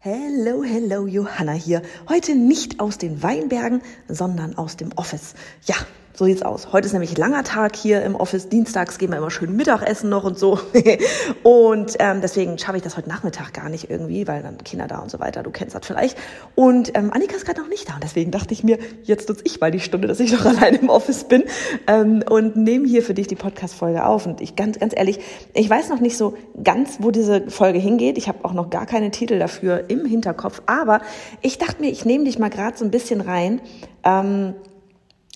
Hello, 0.00 0.62
hello, 0.62 1.08
Johanna 1.08 1.54
hier. 1.54 1.82
Heute 2.08 2.36
nicht 2.36 2.78
aus 2.78 2.98
den 2.98 3.20
Weinbergen, 3.24 3.82
sondern 4.06 4.56
aus 4.56 4.76
dem 4.76 4.92
Office. 4.92 5.34
Ja, 5.64 5.74
so 6.18 6.24
sieht's 6.24 6.42
aus. 6.42 6.72
Heute 6.72 6.86
ist 6.86 6.94
nämlich 6.94 7.16
langer 7.16 7.44
Tag 7.44 7.76
hier 7.76 8.02
im 8.02 8.16
Office. 8.16 8.48
Dienstags 8.48 8.98
gehen 8.98 9.10
wir 9.10 9.18
immer 9.18 9.30
schön 9.30 9.54
Mittagessen 9.54 10.10
noch 10.10 10.24
und 10.24 10.36
so. 10.36 10.58
und 11.44 11.94
ähm, 12.00 12.20
deswegen 12.20 12.58
schaffe 12.58 12.76
ich 12.76 12.82
das 12.82 12.96
heute 12.96 13.08
Nachmittag 13.08 13.54
gar 13.54 13.68
nicht 13.68 13.88
irgendwie, 13.88 14.26
weil 14.26 14.42
dann 14.42 14.58
Kinder 14.58 14.88
da 14.88 14.98
und 14.98 15.12
so 15.12 15.20
weiter. 15.20 15.44
Du 15.44 15.52
kennst 15.52 15.76
das 15.76 15.86
vielleicht. 15.86 16.18
Und 16.56 16.90
ähm, 16.96 17.12
Annika 17.12 17.36
ist 17.36 17.46
gerade 17.46 17.60
noch 17.60 17.68
nicht 17.68 17.88
da. 17.88 17.94
Und 17.94 18.02
deswegen 18.02 18.32
dachte 18.32 18.52
ich 18.52 18.64
mir, 18.64 18.78
jetzt 19.04 19.28
nutze 19.28 19.42
ich 19.44 19.60
mal 19.60 19.70
die 19.70 19.78
Stunde, 19.78 20.08
dass 20.08 20.18
ich 20.18 20.32
noch 20.32 20.44
allein 20.44 20.74
im 20.74 20.88
Office 20.88 21.22
bin 21.22 21.44
ähm, 21.86 22.24
und 22.28 22.56
nehme 22.56 22.88
hier 22.88 23.04
für 23.04 23.14
dich 23.14 23.28
die 23.28 23.36
Podcast-Folge 23.36 24.04
auf. 24.04 24.26
Und 24.26 24.40
ich 24.40 24.56
ganz, 24.56 24.80
ganz 24.80 24.96
ehrlich, 24.96 25.20
ich 25.54 25.70
weiß 25.70 25.88
noch 25.88 26.00
nicht 26.00 26.16
so 26.16 26.34
ganz, 26.64 26.96
wo 26.98 27.12
diese 27.12 27.48
Folge 27.48 27.78
hingeht. 27.78 28.18
Ich 28.18 28.26
habe 28.26 28.44
auch 28.44 28.54
noch 28.54 28.70
gar 28.70 28.86
keine 28.86 29.12
Titel 29.12 29.38
dafür 29.38 29.84
im 29.86 30.04
Hinterkopf. 30.04 30.62
Aber 30.66 31.00
ich 31.42 31.58
dachte 31.58 31.80
mir, 31.80 31.92
ich 31.92 32.04
nehme 32.04 32.24
dich 32.24 32.40
mal 32.40 32.50
gerade 32.50 32.76
so 32.76 32.84
ein 32.84 32.90
bisschen 32.90 33.20
rein. 33.20 33.60
Ähm, 34.02 34.54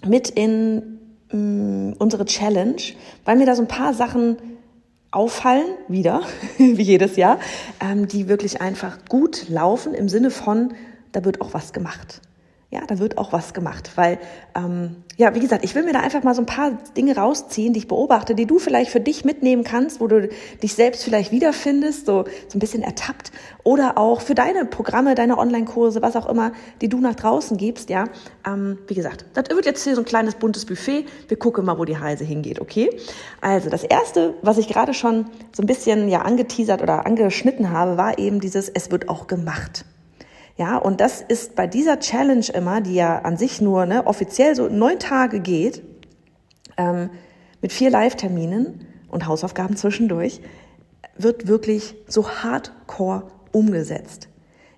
mit 0.06 0.30
in 0.30 0.98
mh, 1.30 1.38
mm, 1.38 1.94
unsere 1.98 2.24
Challenge, 2.24 2.82
weil 3.24 3.36
mir 3.36 3.46
da 3.46 3.54
so 3.54 3.62
ein 3.62 3.68
paar 3.68 3.94
Sachen 3.94 4.36
auffallen, 5.10 5.66
wieder, 5.88 6.22
wie 6.58 6.82
jedes 6.82 7.16
Jahr, 7.16 7.38
ähm, 7.80 8.08
die 8.08 8.28
wirklich 8.28 8.60
einfach 8.60 8.98
gut 9.08 9.48
laufen 9.48 9.94
im 9.94 10.08
Sinne 10.08 10.30
von, 10.30 10.74
da 11.12 11.24
wird 11.24 11.40
auch 11.40 11.52
was 11.54 11.72
gemacht 11.72 12.20
ja, 12.72 12.80
da 12.86 12.98
wird 12.98 13.18
auch 13.18 13.34
was 13.34 13.52
gemacht, 13.52 13.90
weil, 13.96 14.18
ähm, 14.54 14.96
ja, 15.18 15.34
wie 15.34 15.40
gesagt, 15.40 15.62
ich 15.62 15.74
will 15.74 15.82
mir 15.82 15.92
da 15.92 16.00
einfach 16.00 16.22
mal 16.22 16.34
so 16.34 16.40
ein 16.40 16.46
paar 16.46 16.70
Dinge 16.96 17.14
rausziehen, 17.14 17.74
die 17.74 17.80
ich 17.80 17.86
beobachte, 17.86 18.34
die 18.34 18.46
du 18.46 18.58
vielleicht 18.58 18.90
für 18.90 18.98
dich 18.98 19.26
mitnehmen 19.26 19.62
kannst, 19.62 20.00
wo 20.00 20.06
du 20.06 20.30
dich 20.62 20.74
selbst 20.74 21.04
vielleicht 21.04 21.32
wiederfindest, 21.32 22.06
so, 22.06 22.24
so 22.48 22.56
ein 22.56 22.60
bisschen 22.60 22.82
ertappt, 22.82 23.30
oder 23.62 23.98
auch 23.98 24.22
für 24.22 24.34
deine 24.34 24.64
Programme, 24.64 25.14
deine 25.14 25.36
Online-Kurse, 25.36 26.00
was 26.00 26.16
auch 26.16 26.26
immer, 26.26 26.52
die 26.80 26.88
du 26.88 26.98
nach 26.98 27.14
draußen 27.14 27.58
gibst, 27.58 27.90
ja. 27.90 28.06
Ähm, 28.46 28.78
wie 28.86 28.94
gesagt, 28.94 29.26
das 29.34 29.50
wird 29.50 29.66
jetzt 29.66 29.84
hier 29.84 29.94
so 29.94 30.00
ein 30.00 30.06
kleines 30.06 30.36
buntes 30.36 30.64
Buffet. 30.64 31.04
Wir 31.28 31.38
gucken 31.38 31.66
mal, 31.66 31.78
wo 31.78 31.84
die 31.84 31.92
Reise 31.92 32.24
hingeht, 32.24 32.58
okay? 32.58 32.88
Also, 33.42 33.68
das 33.68 33.84
erste, 33.84 34.32
was 34.40 34.56
ich 34.56 34.66
gerade 34.66 34.94
schon 34.94 35.26
so 35.54 35.62
ein 35.62 35.66
bisschen, 35.66 36.08
ja, 36.08 36.22
angeteasert 36.22 36.80
oder 36.80 37.04
angeschnitten 37.04 37.70
habe, 37.70 37.98
war 37.98 38.18
eben 38.18 38.40
dieses, 38.40 38.70
es 38.70 38.90
wird 38.90 39.10
auch 39.10 39.26
gemacht. 39.26 39.84
Ja, 40.56 40.76
und 40.76 41.00
das 41.00 41.22
ist 41.22 41.56
bei 41.56 41.66
dieser 41.66 41.98
Challenge 41.98 42.46
immer, 42.52 42.80
die 42.80 42.94
ja 42.94 43.20
an 43.20 43.36
sich 43.36 43.60
nur 43.60 43.86
ne, 43.86 44.06
offiziell 44.06 44.54
so 44.54 44.68
neun 44.68 44.98
Tage 44.98 45.40
geht, 45.40 45.82
ähm, 46.76 47.10
mit 47.60 47.72
vier 47.72 47.90
Live-Terminen 47.90 48.86
und 49.08 49.26
Hausaufgaben 49.26 49.76
zwischendurch, 49.76 50.40
wird 51.16 51.46
wirklich 51.46 51.94
so 52.06 52.28
hardcore 52.28 53.24
umgesetzt. 53.52 54.28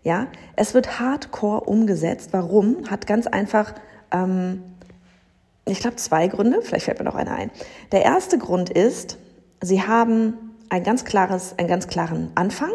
Ja, 0.03 0.29
es 0.57 0.75
wird 0.75 1.01
hardcore 1.01 1.63
umgesetzt. 1.63 2.31
Warum? 2.33 2.91
Hat 2.91 3.07
ganz 3.07 3.27
einfach, 3.27 3.75
ähm, 4.11 4.63
ich 5.67 5.81
glaube, 5.81 5.97
zwei 5.97 6.29
Gründe. 6.29 6.61
Vielleicht 6.63 6.85
fällt 6.85 6.99
mir 6.99 7.05
noch 7.05 7.15
einer 7.15 7.35
ein. 7.35 7.51
Der 7.91 8.03
erste 8.03 8.37
Grund 8.37 8.69
ist, 8.69 9.19
sie 9.63 9.83
haben 9.83 10.35
ein 10.69 10.83
ganz 10.83 11.05
klares, 11.05 11.55
einen 11.59 11.69
ganz 11.69 11.87
klaren 11.87 12.31
Anfang 12.35 12.73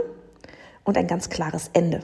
und 0.83 0.97
ein 0.97 1.05
ganz 1.05 1.29
klares 1.29 1.69
Ende. 1.73 2.01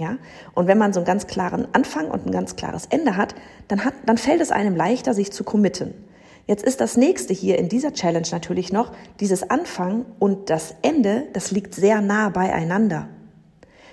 Ja? 0.00 0.16
Und 0.54 0.66
wenn 0.66 0.78
man 0.78 0.92
so 0.92 1.00
einen 1.00 1.06
ganz 1.06 1.26
klaren 1.26 1.68
Anfang 1.72 2.10
und 2.10 2.26
ein 2.26 2.32
ganz 2.32 2.56
klares 2.56 2.86
Ende 2.86 3.16
hat, 3.16 3.34
dann, 3.68 3.84
hat, 3.84 3.94
dann 4.06 4.18
fällt 4.18 4.40
es 4.40 4.50
einem 4.50 4.74
leichter, 4.74 5.14
sich 5.14 5.30
zu 5.30 5.44
committen. 5.44 5.94
Jetzt 6.46 6.64
ist 6.64 6.80
das 6.80 6.96
nächste 6.96 7.32
hier 7.32 7.58
in 7.58 7.68
dieser 7.68 7.92
Challenge 7.92 8.26
natürlich 8.32 8.72
noch, 8.72 8.92
dieses 9.20 9.48
Anfang 9.50 10.06
und 10.18 10.50
das 10.50 10.74
Ende, 10.82 11.24
das 11.32 11.50
liegt 11.50 11.74
sehr 11.74 12.00
nah 12.00 12.30
beieinander. 12.30 13.08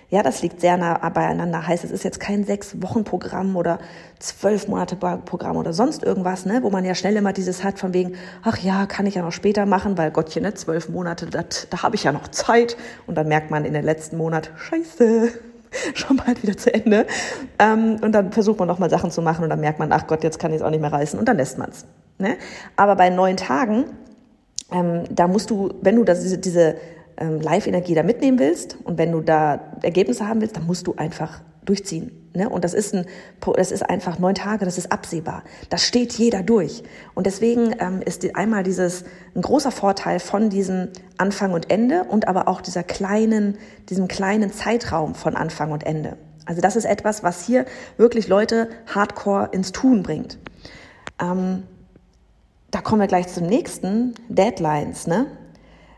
Ja, 0.10 0.24
das 0.24 0.42
liegt 0.42 0.62
sehr 0.62 0.78
nah 0.78 1.10
beieinander. 1.10 1.68
Heißt, 1.68 1.84
es 1.84 1.92
ist 1.92 2.06
jetzt 2.06 2.22
kein 2.22 2.46
sechs 2.46 2.82
Wochen 2.82 3.04
Programm 3.04 3.58
oder 3.58 3.78
zwölf 4.20 4.70
Monate 4.70 4.96
Programm 4.96 5.58
oder 5.58 5.74
sonst 5.74 6.02
irgendwas, 6.02 6.46
ne, 6.46 6.64
wo 6.64 6.70
man 6.70 6.86
ja 6.86 6.96
schnell 6.96 7.18
immer 7.18 7.34
dieses 7.34 7.62
hat 7.62 7.78
von 7.78 7.94
wegen, 7.94 8.16
ach 8.42 8.58
ja, 8.58 8.86
kann 8.86 9.06
ich 9.06 9.16
ja 9.16 9.22
noch 9.22 9.34
später 9.34 9.66
machen, 9.66 9.98
weil 9.98 10.12
Gottchen, 10.12 10.44
ne, 10.44 10.54
zwölf 10.54 10.88
Monate, 10.88 11.26
dat, 11.26 11.68
da 11.72 11.84
habe 11.84 11.96
ich 11.96 12.06
ja 12.06 12.14
noch 12.14 12.30
Zeit. 12.30 12.78
Und 13.06 13.16
dann 13.16 13.28
merkt 13.28 13.52
man 13.52 13.66
in 13.66 13.74
den 13.74 13.84
letzten 13.84 14.16
Monat, 14.16 14.52
scheiße, 14.56 15.34
schon 15.94 16.18
bald 16.18 16.42
wieder 16.44 16.58
zu 16.58 16.74
Ende. 16.74 17.06
Ähm, 17.60 17.98
und 18.02 18.12
dann 18.12 18.32
versucht 18.32 18.60
man 18.60 18.68
nochmal 18.68 18.90
Sachen 18.90 19.12
zu 19.12 19.22
machen 19.22 19.44
und 19.44 19.50
dann 19.50 19.60
merkt 19.60 19.80
man, 19.80 19.92
ach 19.92 20.08
Gott, 20.08 20.24
jetzt 20.24 20.40
kann 20.40 20.52
ich 20.52 20.58
es 20.58 20.62
auch 20.64 20.70
nicht 20.70 20.82
mehr 20.82 20.92
reißen 20.92 21.20
und 21.20 21.28
dann 21.28 21.38
lässt 21.38 21.58
man 21.58 21.70
es. 21.70 21.86
Ne? 22.18 22.38
Aber 22.76 22.96
bei 22.96 23.10
neun 23.10 23.38
Tagen, 23.38 23.86
ähm, 24.72 25.04
da 25.10 25.28
musst 25.28 25.50
du, 25.50 25.74
wenn 25.82 25.96
du 25.96 26.04
das, 26.04 26.22
diese, 26.22 26.38
diese 26.38 26.76
ähm, 27.18 27.42
Live-Energie 27.42 27.96
da 27.96 28.04
mitnehmen 28.04 28.40
willst 28.40 28.78
und 28.84 28.98
wenn 28.98 29.12
du 29.12 29.22
da 29.22 29.60
Ergebnisse 29.82 30.28
haben 30.28 30.42
willst, 30.42 30.56
dann 30.56 30.66
musst 30.66 30.88
du 30.88 30.96
einfach 30.96 31.42
durchziehen. 31.68 32.30
Ne? 32.34 32.50
Und 32.50 32.64
das 32.64 32.74
ist, 32.74 32.94
ein, 32.94 33.06
das 33.56 33.72
ist 33.72 33.88
einfach 33.88 34.20
neun 34.20 34.36
Tage, 34.36 34.66
das 34.66 34.78
ist 34.78 34.92
absehbar. 34.92 35.44
Das 35.70 35.84
steht 35.84 36.14
jeder 36.14 36.44
durch. 36.44 36.84
Und 37.14 37.26
deswegen 37.26 37.76
ähm, 37.80 38.02
ist 38.04 38.24
die, 38.24 38.36
einmal 38.36 38.64
dieses 38.64 39.04
ein 39.36 39.42
großer 39.42 39.72
Vorteil 39.72 40.20
von 40.20 40.50
diesem 40.50 40.90
Anfang 41.18 41.54
und 41.54 41.70
Ende 41.70 42.04
und 42.04 42.28
aber 42.28 42.48
auch 42.48 42.62
dieser 42.62 42.84
kleinen, 42.84 43.58
diesem 43.90 44.08
kleinen 44.08 44.52
Zeitraum 44.52 45.16
von 45.16 45.36
Anfang 45.36 45.72
und 45.72 45.86
Ende. 45.86 46.18
Also 46.46 46.62
das 46.62 46.76
ist 46.76 46.86
etwas, 46.86 47.24
was 47.24 47.46
hier 47.46 47.66
wirklich 47.98 48.28
Leute 48.28 48.70
hardcore 48.94 49.50
ins 49.52 49.72
Tun 49.74 50.04
bringt. 50.04 50.38
Ähm, 51.20 51.64
da 52.72 52.82
kommen 52.82 53.02
wir 53.02 53.08
gleich 53.08 53.28
zum 53.28 53.48
nächsten, 53.48 54.16
Deadlines. 54.30 55.08
Ne? 55.08 55.26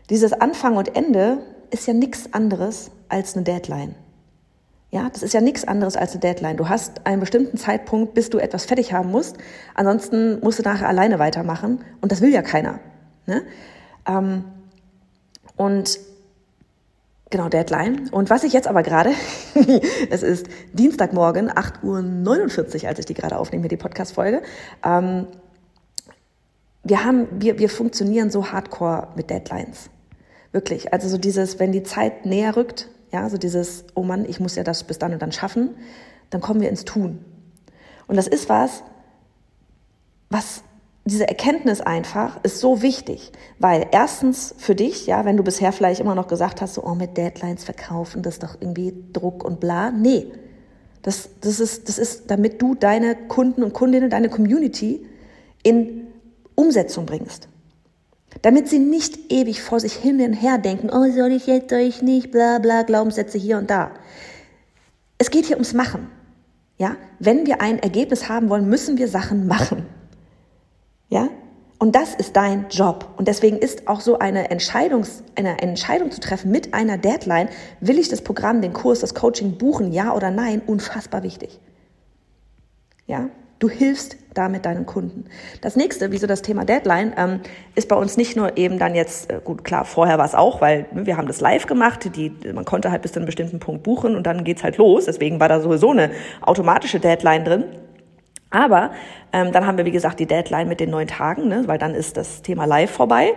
Dieses 0.08 0.32
Anfang 0.32 0.76
und 0.76 0.96
Ende 0.96 1.38
ist 1.70 1.86
ja 1.86 1.94
nichts 1.94 2.32
anderes 2.32 2.90
als 3.08 3.36
eine 3.36 3.44
Deadline. 3.44 3.94
Ja, 4.92 5.08
das 5.08 5.22
ist 5.22 5.34
ja 5.34 5.40
nichts 5.40 5.64
anderes 5.64 5.96
als 5.96 6.12
eine 6.12 6.20
Deadline. 6.20 6.56
Du 6.56 6.68
hast 6.68 7.06
einen 7.06 7.20
bestimmten 7.20 7.56
Zeitpunkt, 7.56 8.14
bis 8.14 8.28
du 8.28 8.38
etwas 8.38 8.64
fertig 8.64 8.92
haben 8.92 9.10
musst. 9.10 9.36
Ansonsten 9.74 10.40
musst 10.40 10.58
du 10.58 10.62
nachher 10.64 10.88
alleine 10.88 11.20
weitermachen. 11.20 11.84
Und 12.00 12.10
das 12.10 12.20
will 12.20 12.32
ja 12.32 12.42
keiner. 12.42 12.80
Ne? 13.26 13.42
Ähm, 14.06 14.44
und 15.56 16.00
genau, 17.30 17.48
Deadline. 17.48 18.08
Und 18.10 18.30
was 18.30 18.42
ich 18.42 18.52
jetzt 18.52 18.66
aber 18.66 18.82
gerade, 18.82 19.10
es 20.10 20.24
ist 20.24 20.48
Dienstagmorgen, 20.72 21.50
8.49 21.50 22.82
Uhr, 22.82 22.88
als 22.88 22.98
ich 22.98 23.06
die 23.06 23.14
gerade 23.14 23.38
aufnehme, 23.38 23.68
die 23.68 23.76
Podcast-Folge. 23.76 24.42
Ähm, 24.84 25.28
wir 26.82 27.04
haben, 27.04 27.28
wir, 27.40 27.60
wir 27.60 27.68
funktionieren 27.68 28.30
so 28.30 28.50
hardcore 28.50 29.08
mit 29.14 29.30
Deadlines. 29.30 29.88
Wirklich. 30.50 30.92
Also 30.92 31.08
so 31.08 31.16
dieses, 31.16 31.60
wenn 31.60 31.70
die 31.70 31.84
Zeit 31.84 32.26
näher 32.26 32.56
rückt, 32.56 32.88
ja, 33.12 33.28
so 33.28 33.38
dieses, 33.38 33.84
oh 33.94 34.02
Mann, 34.02 34.24
ich 34.24 34.40
muss 34.40 34.56
ja 34.56 34.62
das 34.62 34.84
bis 34.84 34.98
dann 34.98 35.12
und 35.12 35.20
dann 35.22 35.32
schaffen, 35.32 35.70
dann 36.30 36.40
kommen 36.40 36.60
wir 36.60 36.68
ins 36.68 36.84
Tun. 36.84 37.24
Und 38.06 38.16
das 38.16 38.26
ist 38.26 38.48
was, 38.48 38.82
was 40.28 40.62
diese 41.04 41.26
Erkenntnis 41.26 41.80
einfach 41.80 42.38
ist 42.44 42.60
so 42.60 42.82
wichtig, 42.82 43.32
weil 43.58 43.86
erstens 43.90 44.54
für 44.58 44.74
dich, 44.74 45.06
ja, 45.06 45.24
wenn 45.24 45.36
du 45.36 45.42
bisher 45.42 45.72
vielleicht 45.72 46.00
immer 46.00 46.14
noch 46.14 46.28
gesagt 46.28 46.60
hast, 46.60 46.74
so, 46.74 46.84
oh, 46.84 46.94
mit 46.94 47.16
Deadlines 47.16 47.64
verkaufen, 47.64 48.22
das 48.22 48.34
ist 48.34 48.42
doch 48.42 48.56
irgendwie 48.60 48.94
Druck 49.12 49.44
und 49.44 49.60
bla. 49.60 49.90
Nee. 49.90 50.26
Das, 51.02 51.30
das, 51.40 51.60
ist, 51.60 51.88
das 51.88 51.98
ist, 51.98 52.30
damit 52.30 52.60
du 52.60 52.74
deine 52.74 53.16
Kunden 53.16 53.62
und 53.62 53.72
Kundinnen, 53.72 54.10
deine 54.10 54.28
Community 54.28 55.06
in 55.62 56.06
Umsetzung 56.54 57.06
bringst. 57.06 57.48
Damit 58.42 58.68
sie 58.68 58.78
nicht 58.78 59.32
ewig 59.32 59.62
vor 59.62 59.80
sich 59.80 59.94
hin 59.94 60.20
und 60.20 60.32
her 60.32 60.58
denken, 60.58 60.90
oh, 60.90 61.10
soll 61.10 61.32
ich 61.32 61.46
jetzt, 61.46 61.72
ich 61.72 62.02
nicht, 62.02 62.30
bla 62.30 62.58
bla, 62.58 62.82
Glaubenssätze 62.82 63.38
hier 63.38 63.58
und 63.58 63.70
da. 63.70 63.90
Es 65.18 65.30
geht 65.30 65.46
hier 65.46 65.56
ums 65.56 65.74
Machen. 65.74 66.08
Ja? 66.78 66.96
Wenn 67.18 67.46
wir 67.46 67.60
ein 67.60 67.78
Ergebnis 67.78 68.28
haben 68.28 68.48
wollen, 68.48 68.68
müssen 68.68 68.96
wir 68.96 69.08
Sachen 69.08 69.46
machen. 69.46 69.84
Ja? 71.08 71.28
Und 71.78 71.94
das 71.94 72.14
ist 72.14 72.36
dein 72.36 72.66
Job. 72.70 73.08
Und 73.16 73.26
deswegen 73.26 73.58
ist 73.58 73.88
auch 73.88 74.00
so 74.00 74.18
eine, 74.18 74.50
Entscheidungs, 74.50 75.22
eine 75.34 75.60
Entscheidung 75.60 76.10
zu 76.10 76.20
treffen 76.20 76.50
mit 76.50 76.72
einer 76.72 76.98
Deadline, 76.98 77.48
will 77.80 77.98
ich 77.98 78.08
das 78.08 78.22
Programm, 78.22 78.62
den 78.62 78.72
Kurs, 78.72 79.00
das 79.00 79.14
Coaching 79.14 79.58
buchen, 79.58 79.92
ja 79.92 80.14
oder 80.14 80.30
nein, 80.30 80.62
unfassbar 80.66 81.22
wichtig. 81.22 81.58
Ja? 83.06 83.28
Du 83.60 83.68
hilfst 83.68 84.16
damit 84.32 84.64
deinen 84.64 84.86
Kunden. 84.86 85.26
Das 85.60 85.76
nächste, 85.76 86.10
wieso 86.12 86.26
das 86.26 86.40
Thema 86.40 86.64
Deadline, 86.64 87.12
ähm, 87.18 87.40
ist 87.74 87.88
bei 87.88 87.96
uns 87.96 88.16
nicht 88.16 88.34
nur 88.34 88.56
eben 88.56 88.78
dann 88.78 88.94
jetzt, 88.94 89.30
äh, 89.30 89.38
gut, 89.44 89.64
klar, 89.64 89.84
vorher 89.84 90.16
war 90.16 90.24
es 90.24 90.34
auch, 90.34 90.62
weil 90.62 90.86
ne, 90.92 91.04
wir 91.04 91.18
haben 91.18 91.28
das 91.28 91.42
live 91.42 91.66
gemacht, 91.66 92.10
die, 92.16 92.32
man 92.54 92.64
konnte 92.64 92.90
halt 92.90 93.02
bis 93.02 93.12
zu 93.12 93.18
einem 93.18 93.26
bestimmten 93.26 93.58
Punkt 93.58 93.82
buchen 93.82 94.16
und 94.16 94.26
dann 94.26 94.44
geht's 94.44 94.64
halt 94.64 94.78
los. 94.78 95.04
Deswegen 95.04 95.40
war 95.40 95.50
da 95.50 95.60
sowieso 95.60 95.90
eine 95.90 96.10
automatische 96.40 97.00
Deadline 97.00 97.44
drin. 97.44 97.64
Aber 98.48 98.92
ähm, 99.34 99.52
dann 99.52 99.66
haben 99.66 99.76
wir, 99.76 99.84
wie 99.84 99.90
gesagt, 99.90 100.20
die 100.20 100.26
Deadline 100.26 100.66
mit 100.66 100.80
den 100.80 100.88
neun 100.88 101.06
Tagen, 101.06 101.48
ne, 101.48 101.64
weil 101.66 101.78
dann 101.78 101.94
ist 101.94 102.16
das 102.16 102.40
Thema 102.40 102.64
live 102.64 102.90
vorbei. 102.90 103.34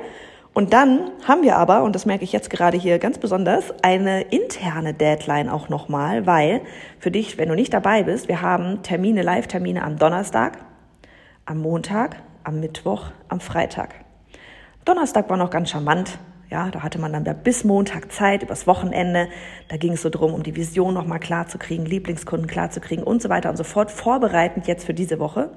Und 0.53 0.71
dann 0.71 1.09
haben 1.27 1.41
wir 1.41 1.55
aber, 1.55 1.81
und 1.81 1.95
das 1.95 2.05
merke 2.05 2.23
ich 2.23 2.31
jetzt 2.31 2.51
gerade 2.51 2.77
hier 2.77 2.99
ganz 2.99 3.17
besonders, 3.17 3.73
eine 3.81 4.21
interne 4.21 4.93
Deadline 4.93 5.49
auch 5.49 5.67
nochmal, 5.67 6.27
weil 6.27 6.61
für 6.99 7.09
dich, 7.09 7.39
wenn 7.39 7.49
du 7.49 7.55
nicht 7.55 7.73
dabei 7.73 8.03
bist, 8.03 8.27
wir 8.27 8.41
haben 8.41 8.83
Termine, 8.83 9.23
Live-Termine 9.23 9.83
am 9.83 9.97
Donnerstag, 9.97 10.59
am 11.45 11.57
Montag, 11.57 12.17
am 12.43 12.59
Mittwoch, 12.59 13.07
am 13.29 13.39
Freitag. 13.39 13.95
Donnerstag 14.85 15.27
war 15.29 15.37
noch 15.37 15.49
ganz 15.49 15.71
charmant. 15.71 16.19
Ja, 16.51 16.69
da 16.69 16.83
hatte 16.83 16.99
man 16.99 17.11
dann 17.11 17.23
bis 17.43 17.63
Montag 17.63 18.11
Zeit, 18.11 18.43
übers 18.43 18.67
Wochenende. 18.67 19.27
Da 19.69 19.77
ging 19.77 19.93
es 19.93 20.03
so 20.03 20.09
drum, 20.11 20.35
um 20.35 20.43
die 20.43 20.55
Vision 20.55 20.93
nochmal 20.93 21.19
klar 21.19 21.47
zu 21.47 21.57
kriegen, 21.57 21.83
Lieblingskunden 21.83 22.47
klar 22.47 22.69
zu 22.69 22.79
kriegen 22.79 23.01
und 23.01 23.23
so 23.23 23.29
weiter 23.29 23.49
und 23.49 23.57
so 23.57 23.63
fort. 23.63 23.89
Vorbereitend 23.89 24.67
jetzt 24.67 24.85
für 24.85 24.93
diese 24.93 25.17
Woche. 25.17 25.49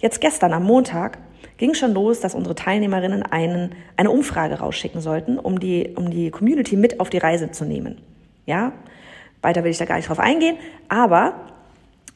Jetzt 0.00 0.20
gestern 0.20 0.52
am 0.52 0.64
Montag 0.64 1.16
ging 1.58 1.74
schon 1.74 1.94
los, 1.94 2.20
dass 2.20 2.34
unsere 2.34 2.54
Teilnehmerinnen 2.54 3.22
einen, 3.22 3.74
eine 3.96 4.10
Umfrage 4.10 4.56
rausschicken 4.56 5.00
sollten, 5.00 5.38
um 5.38 5.60
die, 5.60 5.90
um 5.96 6.10
die 6.10 6.30
Community 6.30 6.76
mit 6.76 7.00
auf 7.00 7.10
die 7.10 7.18
Reise 7.18 7.50
zu 7.50 7.64
nehmen. 7.64 7.98
Ja, 8.46 8.72
weiter 9.42 9.64
will 9.64 9.70
ich 9.70 9.78
da 9.78 9.84
gar 9.84 9.96
nicht 9.96 10.08
drauf 10.08 10.18
eingehen, 10.18 10.56
aber 10.88 11.34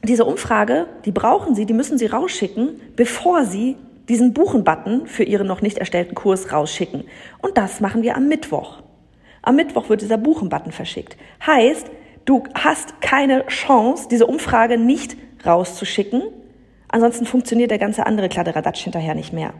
diese 0.03 0.25
Umfrage, 0.25 0.87
die 1.05 1.11
brauchen 1.11 1.55
Sie, 1.55 1.65
die 1.65 1.73
müssen 1.73 1.97
Sie 1.97 2.05
rausschicken, 2.05 2.79
bevor 2.95 3.45
Sie 3.45 3.75
diesen 4.07 4.33
Buchen-Button 4.33 5.07
für 5.07 5.23
Ihren 5.23 5.47
noch 5.47 5.61
nicht 5.61 5.77
erstellten 5.77 6.15
Kurs 6.15 6.51
rausschicken. 6.51 7.03
Und 7.41 7.57
das 7.57 7.79
machen 7.79 8.01
wir 8.01 8.15
am 8.15 8.27
Mittwoch. 8.27 8.81
Am 9.41 9.55
Mittwoch 9.55 9.89
wird 9.89 10.01
dieser 10.01 10.17
Buchen-Button 10.17 10.71
verschickt. 10.71 11.17
Heißt, 11.45 11.87
du 12.25 12.43
hast 12.55 13.01
keine 13.01 13.45
Chance, 13.47 14.07
diese 14.09 14.25
Umfrage 14.25 14.77
nicht 14.77 15.15
rauszuschicken. 15.45 16.23
Ansonsten 16.89 17.25
funktioniert 17.25 17.71
der 17.71 17.77
ganze 17.77 18.05
andere 18.05 18.29
Kladderadatsch 18.29 18.83
hinterher 18.83 19.15
nicht 19.15 19.33
mehr. 19.33 19.53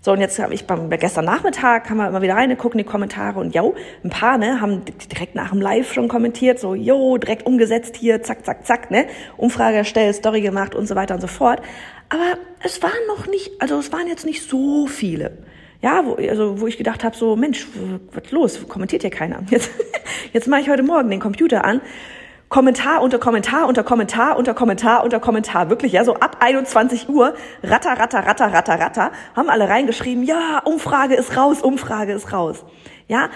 So, 0.00 0.12
und 0.12 0.20
jetzt 0.20 0.38
habe 0.38 0.54
ich 0.54 0.64
beim, 0.64 0.88
gestern 0.90 1.24
Nachmittag, 1.24 1.90
haben 1.90 1.96
wir 1.96 2.06
immer 2.06 2.22
wieder 2.22 2.34
reingeguckt 2.34 2.74
in 2.74 2.78
die 2.78 2.84
Kommentare 2.84 3.40
und 3.40 3.54
jo, 3.54 3.74
ein 4.04 4.10
paar, 4.10 4.38
ne, 4.38 4.60
haben 4.60 4.82
direkt 5.12 5.34
nach 5.34 5.50
dem 5.50 5.60
Live 5.60 5.92
schon 5.92 6.06
kommentiert, 6.06 6.60
so, 6.60 6.74
jo, 6.74 7.18
direkt 7.18 7.46
umgesetzt 7.46 7.96
hier, 7.96 8.22
zack, 8.22 8.46
zack, 8.46 8.64
zack, 8.64 8.90
ne, 8.92 9.06
Umfrage 9.36 9.78
erstellt, 9.78 10.14
Story 10.14 10.40
gemacht 10.40 10.76
und 10.76 10.86
so 10.86 10.94
weiter 10.94 11.14
und 11.14 11.20
so 11.20 11.26
fort. 11.26 11.60
Aber 12.10 12.38
es 12.62 12.80
waren 12.82 12.92
noch 13.08 13.26
nicht, 13.26 13.60
also 13.60 13.78
es 13.78 13.92
waren 13.92 14.06
jetzt 14.06 14.24
nicht 14.24 14.48
so 14.48 14.86
viele. 14.86 15.32
Ja, 15.82 16.04
wo, 16.04 16.14
also 16.14 16.60
wo 16.60 16.68
ich 16.68 16.78
gedacht 16.78 17.02
habe, 17.02 17.16
so, 17.16 17.34
Mensch, 17.34 17.66
was 18.12 18.30
los? 18.30 18.68
Kommentiert 18.68 19.02
hier 19.02 19.10
keiner. 19.10 19.42
Jetzt, 19.50 19.70
jetzt 20.32 20.48
mache 20.48 20.60
ich 20.60 20.70
heute 20.70 20.82
Morgen 20.82 21.10
den 21.10 21.20
Computer 21.20 21.64
an. 21.64 21.80
Kommentar 22.48 23.02
unter 23.02 23.18
Kommentar 23.18 23.68
unter 23.68 23.84
Kommentar 23.84 24.38
unter 24.38 24.54
Kommentar 24.54 25.04
unter 25.04 25.20
Kommentar. 25.20 25.70
Wirklich, 25.70 25.92
ja, 25.92 26.04
so 26.04 26.14
ab 26.14 26.38
21 26.40 27.08
Uhr, 27.08 27.34
ratter, 27.62 27.90
ratter, 27.98 28.20
ratter, 28.20 28.52
ratter, 28.52 28.80
ratter, 28.80 29.12
haben 29.36 29.50
alle 29.50 29.68
reingeschrieben, 29.68 30.24
ja, 30.24 30.60
Umfrage 30.64 31.14
ist 31.14 31.36
raus, 31.36 31.62
Umfrage 31.62 32.12
ist 32.12 32.32
raus. 32.32 32.64
Ja, 33.06 33.28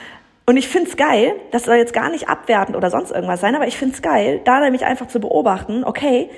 und 0.47 0.56
ich 0.56 0.69
find's 0.69 0.97
geil, 0.97 1.35
das 1.50 1.64
soll 1.64 1.76
jetzt 1.76 1.93
gar 1.93 2.11
nicht 2.11 2.29
abwertend 2.29 2.76
oder 2.76 2.91
sonst 2.91 3.11
irgendwas 3.11 3.41
sein, 3.41 3.55
aber 3.55 3.67
ich 3.67 3.76
find's 3.76 4.03
geil, 4.03 4.41
da 4.44 4.61
nämlich 4.61 4.85
einfach 4.85 5.09
zu 5.09 5.20
beobachten, 5.20 5.85
okay, 5.85 6.31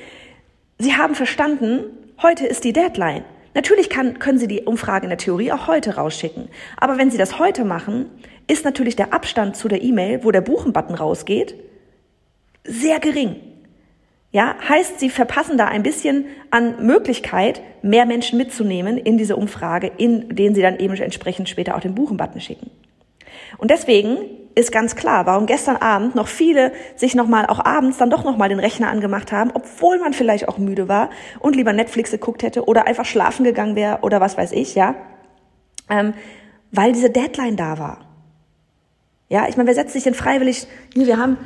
Sie 0.78 0.96
haben 0.96 1.14
verstanden, 1.14 1.84
Heute 2.22 2.46
ist 2.46 2.62
die 2.62 2.72
Deadline. 2.72 3.24
Natürlich 3.54 3.90
kann, 3.90 4.20
können 4.20 4.38
Sie 4.38 4.46
die 4.46 4.62
Umfrage 4.62 5.04
in 5.04 5.10
der 5.10 5.18
Theorie 5.18 5.50
auch 5.50 5.66
heute 5.66 5.96
rausschicken. 5.96 6.48
Aber 6.76 6.96
wenn 6.96 7.10
Sie 7.10 7.18
das 7.18 7.38
heute 7.40 7.64
machen, 7.64 8.06
ist 8.46 8.64
natürlich 8.64 8.94
der 8.94 9.12
Abstand 9.12 9.56
zu 9.56 9.68
der 9.68 9.82
E-Mail, 9.82 10.22
wo 10.22 10.30
der 10.30 10.40
Buchen-Button 10.40 10.94
rausgeht, 10.94 11.56
sehr 12.64 13.00
gering. 13.00 13.36
Ja, 14.30 14.56
heißt, 14.68 14.98
Sie 14.98 15.10
verpassen 15.10 15.56
da 15.56 15.66
ein 15.66 15.84
bisschen 15.84 16.26
an 16.50 16.84
Möglichkeit, 16.84 17.62
mehr 17.82 18.04
Menschen 18.04 18.36
mitzunehmen 18.36 18.98
in 18.98 19.16
diese 19.16 19.36
Umfrage, 19.36 19.92
in 19.96 20.34
denen 20.34 20.56
Sie 20.56 20.62
dann 20.62 20.80
eben 20.80 20.96
entsprechend 20.96 21.48
später 21.48 21.76
auch 21.76 21.80
den 21.80 21.94
Buchen-Button 21.94 22.40
schicken. 22.40 22.70
Und 23.58 23.70
deswegen 23.70 24.18
ist 24.54 24.72
ganz 24.72 24.96
klar, 24.96 25.26
warum 25.26 25.46
gestern 25.46 25.76
Abend 25.76 26.14
noch 26.14 26.28
viele 26.28 26.72
sich 26.96 27.14
nochmal 27.14 27.46
auch 27.46 27.64
abends 27.64 27.98
dann 27.98 28.10
doch 28.10 28.24
nochmal 28.24 28.48
den 28.48 28.60
Rechner 28.60 28.88
angemacht 28.88 29.32
haben, 29.32 29.50
obwohl 29.52 29.98
man 29.98 30.12
vielleicht 30.12 30.48
auch 30.48 30.58
müde 30.58 30.88
war 30.88 31.10
und 31.40 31.56
lieber 31.56 31.72
Netflix 31.72 32.10
geguckt 32.10 32.42
hätte 32.42 32.64
oder 32.66 32.86
einfach 32.86 33.04
schlafen 33.04 33.44
gegangen 33.44 33.76
wäre 33.76 34.00
oder 34.02 34.20
was 34.20 34.36
weiß 34.36 34.52
ich, 34.52 34.74
ja. 34.74 34.94
Ähm, 35.88 36.14
weil 36.72 36.92
diese 36.92 37.10
Deadline 37.10 37.56
da 37.56 37.78
war. 37.78 38.03
Ja, 39.34 39.48
ich 39.48 39.56
meine, 39.56 39.66
wer 39.66 39.74
setzt 39.74 39.94
sich 39.94 40.04
denn 40.04 40.14
freiwillig? 40.14 40.68
Hier, 40.92 41.08
wir 41.08 41.18
haben, 41.18 41.36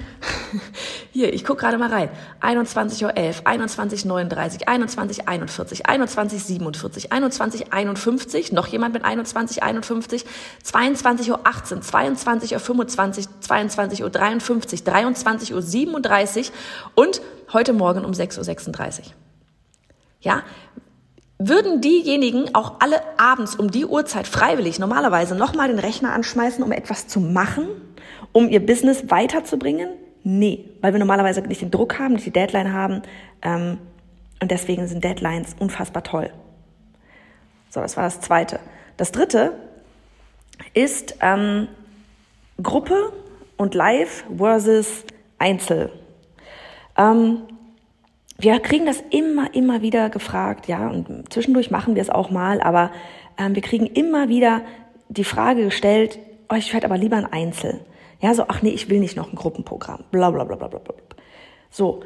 hier, 1.10 1.32
ich 1.32 1.42
guck 1.42 1.56
gerade 1.56 1.78
mal 1.78 1.88
rein. 1.88 2.10
21.11 2.42 3.04
Uhr, 3.04 3.14
21.39 3.14 4.68
21.41, 4.68 5.86
21.47, 5.86 7.08
21.51, 7.08 8.54
noch 8.54 8.66
jemand 8.66 8.92
mit 8.92 9.06
21.51, 9.06 10.26
22.18 10.66 11.30
Uhr, 11.30 11.38
22.25 11.38 12.52
Uhr, 12.52 12.58
22.53 12.58 14.02
Uhr, 14.02 14.10
23.37 14.10 15.54
Uhr 15.54 15.62
und 16.94 17.22
heute 17.54 17.72
Morgen 17.72 18.04
um 18.04 18.12
6.36 18.12 18.98
Uhr. 18.98 19.04
Ja, 20.20 20.42
würden 21.38 21.80
diejenigen 21.80 22.54
auch 22.54 22.80
alle 22.80 23.00
abends 23.16 23.54
um 23.54 23.70
die 23.70 23.86
Uhrzeit 23.86 24.26
freiwillig 24.26 24.78
normalerweise 24.78 25.34
nochmal 25.34 25.68
den 25.68 25.78
Rechner 25.78 26.12
anschmeißen, 26.12 26.64
um 26.64 26.72
etwas 26.72 27.06
zu 27.06 27.20
machen, 27.20 27.68
um 28.32 28.48
ihr 28.48 28.64
Business 28.64 29.10
weiterzubringen? 29.10 29.90
Nee, 30.24 30.68
weil 30.80 30.92
wir 30.92 30.98
normalerweise 30.98 31.40
nicht 31.42 31.62
den 31.62 31.70
Druck 31.70 31.98
haben, 31.98 32.14
nicht 32.14 32.26
die 32.26 32.32
Deadline 32.32 32.72
haben. 32.72 33.02
Ähm, 33.42 33.78
und 34.40 34.50
deswegen 34.50 34.86
sind 34.88 35.02
Deadlines 35.04 35.54
unfassbar 35.58 36.02
toll. 36.02 36.30
So, 37.70 37.80
das 37.80 37.96
war 37.96 38.04
das 38.04 38.20
Zweite. 38.20 38.60
Das 38.96 39.12
Dritte 39.12 39.52
ist 40.74 41.16
ähm, 41.20 41.68
Gruppe 42.60 43.12
und 43.56 43.74
Live 43.74 44.24
versus 44.36 45.04
Einzel. 45.38 45.92
Ähm, 46.96 47.42
wir 48.38 48.60
kriegen 48.60 48.86
das 48.86 49.02
immer, 49.10 49.52
immer 49.52 49.82
wieder 49.82 50.10
gefragt, 50.10 50.68
ja, 50.68 50.88
und 50.88 51.32
zwischendurch 51.32 51.72
machen 51.72 51.96
wir 51.96 52.02
es 52.02 52.10
auch 52.10 52.30
mal, 52.30 52.60
aber 52.60 52.92
ähm, 53.36 53.56
wir 53.56 53.62
kriegen 53.62 53.86
immer 53.86 54.28
wieder 54.28 54.62
die 55.08 55.24
Frage 55.24 55.64
gestellt, 55.64 56.20
oh, 56.48 56.54
ich 56.54 56.72
werde 56.72 56.86
aber 56.86 56.96
lieber 56.96 57.16
ein 57.16 57.26
Einzel. 57.26 57.80
Ja, 58.20 58.34
so, 58.34 58.44
ach 58.46 58.62
nee, 58.62 58.70
ich 58.70 58.88
will 58.88 59.00
nicht 59.00 59.16
noch 59.16 59.32
ein 59.32 59.36
Gruppenprogramm, 59.36 60.04
bla 60.12 60.30
bla 60.30 60.44
bla 60.44 60.54
bla 60.54 60.68
bla 60.68 60.78
bla. 60.78 60.94
So. 61.70 62.00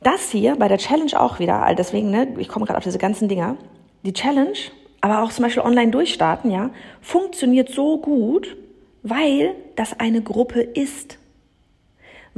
Das 0.00 0.30
hier 0.30 0.54
bei 0.54 0.68
der 0.68 0.78
Challenge 0.78 1.18
auch 1.18 1.40
wieder, 1.40 1.64
all 1.64 1.74
deswegen, 1.74 2.10
ne, 2.10 2.34
ich 2.38 2.48
komme 2.48 2.64
gerade 2.64 2.78
auf 2.78 2.84
diese 2.84 2.98
ganzen 2.98 3.28
Dinger. 3.28 3.56
Die 4.04 4.12
Challenge, 4.12 4.56
aber 5.00 5.24
auch 5.24 5.32
zum 5.32 5.42
Beispiel 5.42 5.64
online 5.64 5.90
durchstarten, 5.90 6.52
ja, 6.52 6.70
funktioniert 7.00 7.70
so 7.70 7.98
gut, 7.98 8.56
weil 9.02 9.56
das 9.74 9.98
eine 9.98 10.22
Gruppe 10.22 10.60
ist 10.60 11.18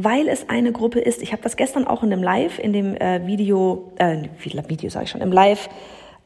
weil 0.04 0.28
es 0.28 0.48
eine 0.48 0.72
Gruppe 0.72 1.00
ist. 1.00 1.22
Ich 1.22 1.32
habe 1.32 1.42
das 1.42 1.56
gestern 1.56 1.86
auch 1.86 2.02
in 2.02 2.10
dem 2.10 2.22
Live, 2.22 2.58
in 2.58 2.72
dem 2.72 2.96
äh, 2.96 3.26
Video, 3.26 3.92
äh, 3.96 4.28
Video 4.38 4.90
sage 4.90 5.04
ich 5.04 5.10
schon, 5.10 5.20
im 5.20 5.32
Live 5.32 5.68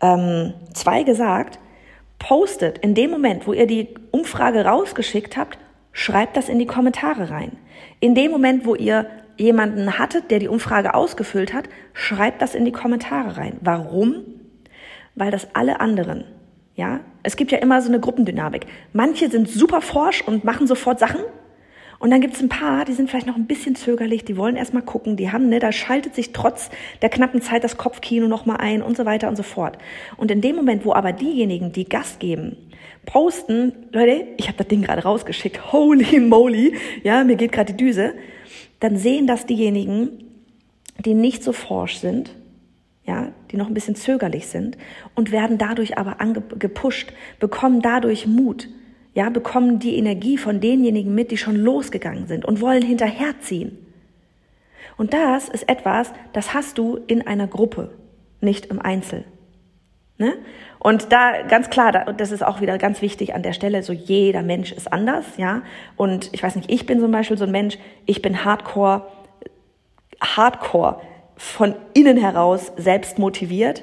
2 0.01 0.53
ähm, 0.99 1.05
gesagt, 1.05 1.59
postet 2.19 2.79
in 2.79 2.95
dem 2.95 3.11
Moment, 3.11 3.47
wo 3.47 3.53
ihr 3.53 3.67
die 3.67 3.89
Umfrage 4.11 4.65
rausgeschickt 4.65 5.37
habt, 5.37 5.59
schreibt 5.93 6.37
das 6.37 6.49
in 6.49 6.59
die 6.59 6.67
Kommentare 6.67 7.31
rein. 7.31 7.53
In 8.01 8.15
dem 8.15 8.31
Moment, 8.31 8.67
wo 8.67 8.75
ihr 8.75 9.07
jemanden 9.37 9.99
hattet, 9.99 10.31
der 10.31 10.39
die 10.39 10.49
Umfrage 10.49 10.95
ausgefüllt 10.95 11.53
hat, 11.53 11.69
schreibt 11.93 12.43
das 12.43 12.55
in 12.55 12.65
die 12.65 12.73
Kommentare 12.73 13.37
rein. 13.37 13.57
Warum? 13.61 14.17
Weil 15.15 15.31
das 15.31 15.49
alle 15.55 15.81
anderen, 15.81 16.25
ja, 16.75 17.01
es 17.23 17.37
gibt 17.37 17.53
ja 17.53 17.59
immer 17.59 17.81
so 17.81 17.89
eine 17.89 18.01
Gruppendynamik. 18.01 18.67
Manche 18.93 19.31
sind 19.31 19.49
super 19.49 19.81
forsch 19.81 20.23
und 20.23 20.45
machen 20.45 20.67
sofort 20.67 20.99
Sachen 20.99 21.21
und 22.05 22.11
dann 22.11 22.21
gibt 22.21 22.35
es 22.35 22.43
ein 22.43 22.51
paar, 22.51 22.85
die 22.85 22.93
sind 22.93 23.09
vielleicht 23.09 23.27
noch 23.27 23.37
ein 23.37 23.47
bisschen 23.47 23.77
zögerlich, 23.77 24.27
die 24.27 24.37
wollen 24.37 24.57
erstmal 24.57 24.83
gucken, 24.83 25.17
die 25.17 25.33
haben, 25.33 25.49
ne, 25.49 25.59
da 25.59 25.73
schaltet 25.73 26.15
sich 26.15 26.35
trotz 26.35 26.69
der 27.01 27.09
knappen 27.09 27.41
Zeit 27.41 27.65
das 27.65 27.79
Kopfkino 27.79 28.29
nochmal 28.29 28.59
ein 28.59 28.83
und 28.83 28.95
so 28.95 29.07
weiter 29.07 29.27
und 29.27 29.37
so 29.37 29.43
fort. 29.43 29.79
Und 30.19 30.31
in 30.31 30.43
dem 30.43 30.55
Moment, 30.55 30.85
wo 30.85 30.93
aber 30.93 31.15
diejenigen, 31.15 31.73
die 31.73 31.87
Gast 31.87 32.21
geben, 32.21 32.59
posten, 33.07 33.73
Leute, 33.91 34.27
ich 34.37 34.49
habe 34.49 34.59
das 34.59 34.69
Ding 34.69 34.83
gerade 34.83 35.03
rausgeschickt, 35.03 35.73
holy 35.73 36.21
moly, 36.21 36.75
ja, 37.05 37.25
mir 37.25 37.37
geht 37.37 37.53
gerade 37.53 37.73
die 37.73 37.83
Düse, 37.83 38.13
dann 38.81 38.99
sehen 38.99 39.27
das 39.27 39.47
diejenigen, 39.47 40.11
die 41.03 41.15
nicht 41.15 41.43
so 41.43 41.55
forsch 41.55 41.97
sind, 41.97 42.35
ja, 43.07 43.33
die 43.51 43.57
noch 43.57 43.69
ein 43.69 43.75
bisschen 43.75 43.97
zögerlich 43.97 44.47
sind 44.49 44.77
und 45.15 45.33
werden 45.33 45.57
dadurch 45.57 45.97
aber 45.97 46.19
gepusht, 46.59 47.15
bekommen 47.41 47.81
dadurch 47.81 48.27
Mut 48.27 48.69
ja, 49.15 49.31
bekommen 49.31 49.79
die 49.79 49.97
Energie 49.97 50.37
von 50.37 50.61
denjenigen 50.61 51.15
mit, 51.15 51.31
die 51.31 51.37
schon 51.37 51.57
losgegangen 51.57 52.27
sind 52.27 52.45
und 52.45 52.61
wollen 52.61 52.83
hinterherziehen. 52.83 53.79
Und 54.97 55.13
das 55.13 55.49
ist 55.49 55.69
etwas, 55.69 56.13
das 56.33 56.53
hast 56.53 56.79
du 56.79 56.99
in 57.07 57.27
einer 57.27 57.47
Gruppe, 57.47 57.91
nicht 58.41 58.67
im 58.67 58.81
Einzel. 58.81 59.25
Ne? 60.19 60.35
Und 60.79 61.13
da 61.13 61.43
ganz 61.43 61.71
klar, 61.71 62.13
das 62.13 62.31
ist 62.31 62.45
auch 62.45 62.61
wieder 62.61 62.79
ganz 62.79 63.03
wichtig 63.03 63.35
an 63.35 63.43
der 63.43 63.53
Stelle, 63.53 63.83
so 63.83 63.93
jeder 63.93 64.43
Mensch 64.43 64.71
ist 64.71 64.93
anders, 64.93 65.25
ja. 65.39 65.63
Und 65.97 66.31
ich 66.33 66.43
weiß 66.43 66.55
nicht, 66.57 66.71
ich 66.71 66.87
bin 66.87 67.01
zum 67.01 67.11
Beispiel 67.11 67.39
so 67.39 67.45
ein 67.45 67.51
Mensch, 67.51 67.79
ich 68.07 68.23
bin 68.23 68.45
Hardcore, 68.45 69.07
Hardcore 70.21 71.01
von 71.37 71.75
innen 71.95 72.17
heraus 72.17 72.73
selbst 72.77 73.19
motiviert 73.19 73.83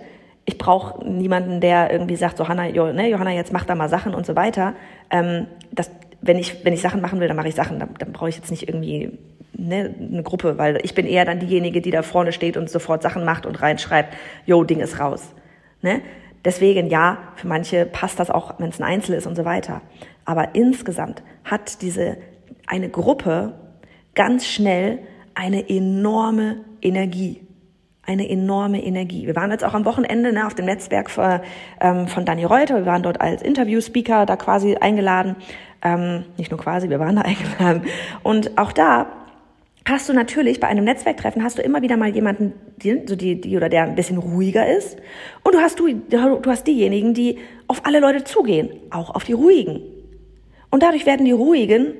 ich 0.51 0.57
brauche 0.57 1.07
niemanden, 1.07 1.61
der 1.61 1.91
irgendwie 1.91 2.17
sagt, 2.17 2.37
so 2.37 2.49
Hanna, 2.49 2.67
jo, 2.67 2.91
ne, 2.91 3.09
Johanna, 3.09 3.31
jetzt 3.31 3.53
mach 3.53 3.63
da 3.63 3.73
mal 3.73 3.87
Sachen 3.87 4.13
und 4.13 4.25
so 4.25 4.35
weiter. 4.35 4.73
Ähm, 5.09 5.47
das, 5.71 5.89
wenn 6.21 6.37
ich 6.37 6.65
wenn 6.65 6.73
ich 6.73 6.81
Sachen 6.81 6.99
machen 6.99 7.21
will, 7.21 7.27
dann 7.29 7.37
mache 7.37 7.47
ich 7.47 7.55
Sachen. 7.55 7.79
Dann, 7.79 7.89
dann 7.97 8.11
brauche 8.11 8.27
ich 8.27 8.35
jetzt 8.35 8.51
nicht 8.51 8.67
irgendwie 8.67 9.17
ne, 9.53 9.95
eine 9.97 10.23
Gruppe, 10.23 10.57
weil 10.57 10.79
ich 10.83 10.93
bin 10.93 11.05
eher 11.05 11.23
dann 11.23 11.39
diejenige, 11.39 11.81
die 11.81 11.91
da 11.91 12.01
vorne 12.01 12.33
steht 12.33 12.57
und 12.57 12.69
sofort 12.69 13.01
Sachen 13.01 13.23
macht 13.23 13.45
und 13.45 13.61
reinschreibt, 13.61 14.13
jo, 14.45 14.65
Ding 14.65 14.81
ist 14.81 14.99
raus. 14.99 15.33
Ne? 15.81 16.01
Deswegen 16.43 16.89
ja, 16.89 17.19
für 17.35 17.47
manche 17.47 17.85
passt 17.85 18.19
das 18.19 18.29
auch, 18.29 18.59
wenn 18.59 18.69
es 18.69 18.79
ein 18.79 18.83
Einzel 18.83 19.15
ist 19.15 19.27
und 19.27 19.35
so 19.35 19.45
weiter. 19.45 19.81
Aber 20.25 20.53
insgesamt 20.53 21.23
hat 21.45 21.81
diese 21.81 22.17
eine 22.67 22.89
Gruppe 22.89 23.53
ganz 24.15 24.45
schnell 24.45 24.99
eine 25.33 25.69
enorme 25.69 26.57
Energie. 26.81 27.41
Eine 28.03 28.27
enorme 28.29 28.83
Energie. 28.83 29.27
Wir 29.27 29.35
waren 29.35 29.51
jetzt 29.51 29.63
auch 29.63 29.73
am 29.75 29.85
Wochenende 29.85 30.33
ne, 30.33 30.47
auf 30.47 30.55
dem 30.55 30.65
Netzwerk 30.65 31.09
für, 31.09 31.41
ähm, 31.79 32.07
von 32.07 32.25
Dani 32.25 32.45
Reuter. 32.45 32.77
Wir 32.77 32.85
waren 32.85 33.03
dort 33.03 33.21
als 33.21 33.41
Interview-Speaker 33.41 34.25
da 34.25 34.35
quasi 34.37 34.75
eingeladen. 34.75 35.35
Ähm, 35.83 36.25
nicht 36.37 36.49
nur 36.49 36.59
quasi, 36.59 36.89
wir 36.89 36.99
waren 36.99 37.15
da 37.15 37.21
eingeladen. 37.23 37.83
Und 38.23 38.57
auch 38.57 38.71
da 38.71 39.07
hast 39.85 40.09
du 40.09 40.13
natürlich 40.13 40.59
bei 40.59 40.67
einem 40.67 40.83
Netzwerktreffen 40.85 41.43
hast 41.43 41.57
du 41.57 41.61
immer 41.61 41.81
wieder 41.81 41.97
mal 41.97 42.09
jemanden, 42.09 42.53
die, 42.77 43.01
so 43.05 43.15
die, 43.15 43.39
die 43.39 43.57
oder 43.57 43.69
der 43.69 43.83
ein 43.83 43.95
bisschen 43.95 44.17
ruhiger 44.17 44.67
ist. 44.67 44.97
Und 45.43 45.55
du 45.55 45.59
hast 45.59 45.79
du, 45.79 45.87
du 45.93 46.49
hast 46.49 46.65
diejenigen, 46.65 47.13
die 47.13 47.39
auf 47.67 47.85
alle 47.85 47.99
Leute 47.99 48.23
zugehen, 48.23 48.69
auch 48.89 49.13
auf 49.13 49.23
die 49.23 49.33
ruhigen. 49.33 49.81
Und 50.69 50.83
dadurch 50.83 51.05
werden 51.05 51.25
die 51.25 51.31
ruhigen 51.31 51.93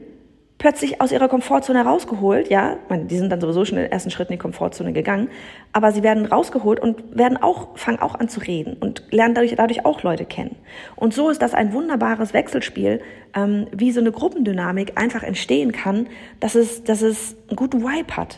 plötzlich 0.62 1.01
aus 1.01 1.12
ihrer 1.12 1.27
Komfortzone 1.27 1.84
rausgeholt, 1.84 2.51
ja, 2.51 2.77
die 2.91 3.18
sind 3.18 3.32
dann 3.32 3.41
sowieso 3.41 3.65
schon 3.65 3.80
den 3.80 3.91
ersten 3.91 4.12
Schritt 4.12 4.30
in 4.30 4.34
die 4.34 4.38
Komfortzone 4.38 4.94
gegangen, 4.94 5.27
aber 5.74 5.91
sie 5.91 6.03
werden 6.03 6.27
rausgeholt 6.27 6.80
und 6.80 7.18
werden 7.18 7.41
auch, 7.41 7.75
fangen 7.80 8.00
auch 8.00 8.13
an 8.13 8.30
zu 8.30 8.41
reden 8.41 8.77
und 8.80 9.01
lernen 9.10 9.34
dadurch, 9.34 9.56
dadurch 9.56 9.86
auch 9.88 10.03
Leute 10.03 10.24
kennen. 10.24 10.56
Und 10.96 11.15
so 11.15 11.32
ist 11.32 11.41
das 11.41 11.56
ein 11.56 11.74
wunderbares 11.74 12.36
Wechselspiel, 12.36 13.01
ähm, 13.34 13.70
wie 13.72 13.91
so 13.91 14.01
eine 14.01 14.12
Gruppendynamik 14.12 15.00
einfach 15.00 15.24
entstehen 15.24 15.72
kann, 15.72 16.06
dass 16.39 16.53
es, 16.53 16.84
dass 16.84 17.01
es 17.01 17.36
einen 17.48 17.56
guten 17.56 17.82
Vibe 17.82 18.15
hat. 18.15 18.38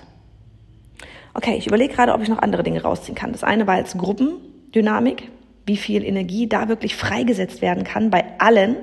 Okay, 1.33 1.55
ich 1.57 1.67
überlege 1.67 1.93
gerade, 1.93 2.13
ob 2.13 2.21
ich 2.21 2.29
noch 2.29 2.39
andere 2.39 2.63
Dinge 2.63 2.83
rausziehen 2.83 3.15
kann. 3.15 3.33
Das 3.33 3.43
eine 3.43 3.67
war 3.67 3.79
jetzt 3.79 3.97
Gruppendynamik, 3.97 5.29
wie 5.65 5.75
viel 5.75 6.05
Energie 6.05 6.47
da 6.47 6.69
wirklich 6.69 6.95
freigesetzt 6.95 7.61
werden 7.61 7.83
kann 7.83 8.09
bei 8.09 8.23
allen. 8.37 8.77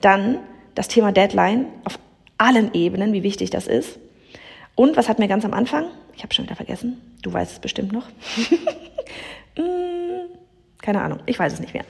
Dann 0.00 0.38
das 0.74 0.88
Thema 0.88 1.12
Deadline 1.12 1.66
auf 1.84 1.96
allen 2.38 2.74
Ebenen, 2.74 3.12
wie 3.12 3.22
wichtig 3.22 3.50
das 3.50 3.66
ist. 3.66 3.98
Und 4.74 4.96
was 4.96 5.08
hat 5.08 5.18
mir 5.18 5.28
ganz 5.28 5.44
am 5.44 5.54
Anfang, 5.54 5.86
ich 6.14 6.22
habe 6.22 6.32
schon 6.34 6.44
wieder 6.44 6.56
vergessen, 6.56 7.00
du 7.22 7.32
weißt 7.32 7.52
es 7.52 7.58
bestimmt 7.58 7.92
noch. 7.92 8.06
Hm, 9.54 10.30
keine 10.80 11.02
Ahnung, 11.02 11.20
ich 11.26 11.38
weiß 11.38 11.52
es 11.52 11.60
nicht 11.60 11.74
mehr. 11.74 11.84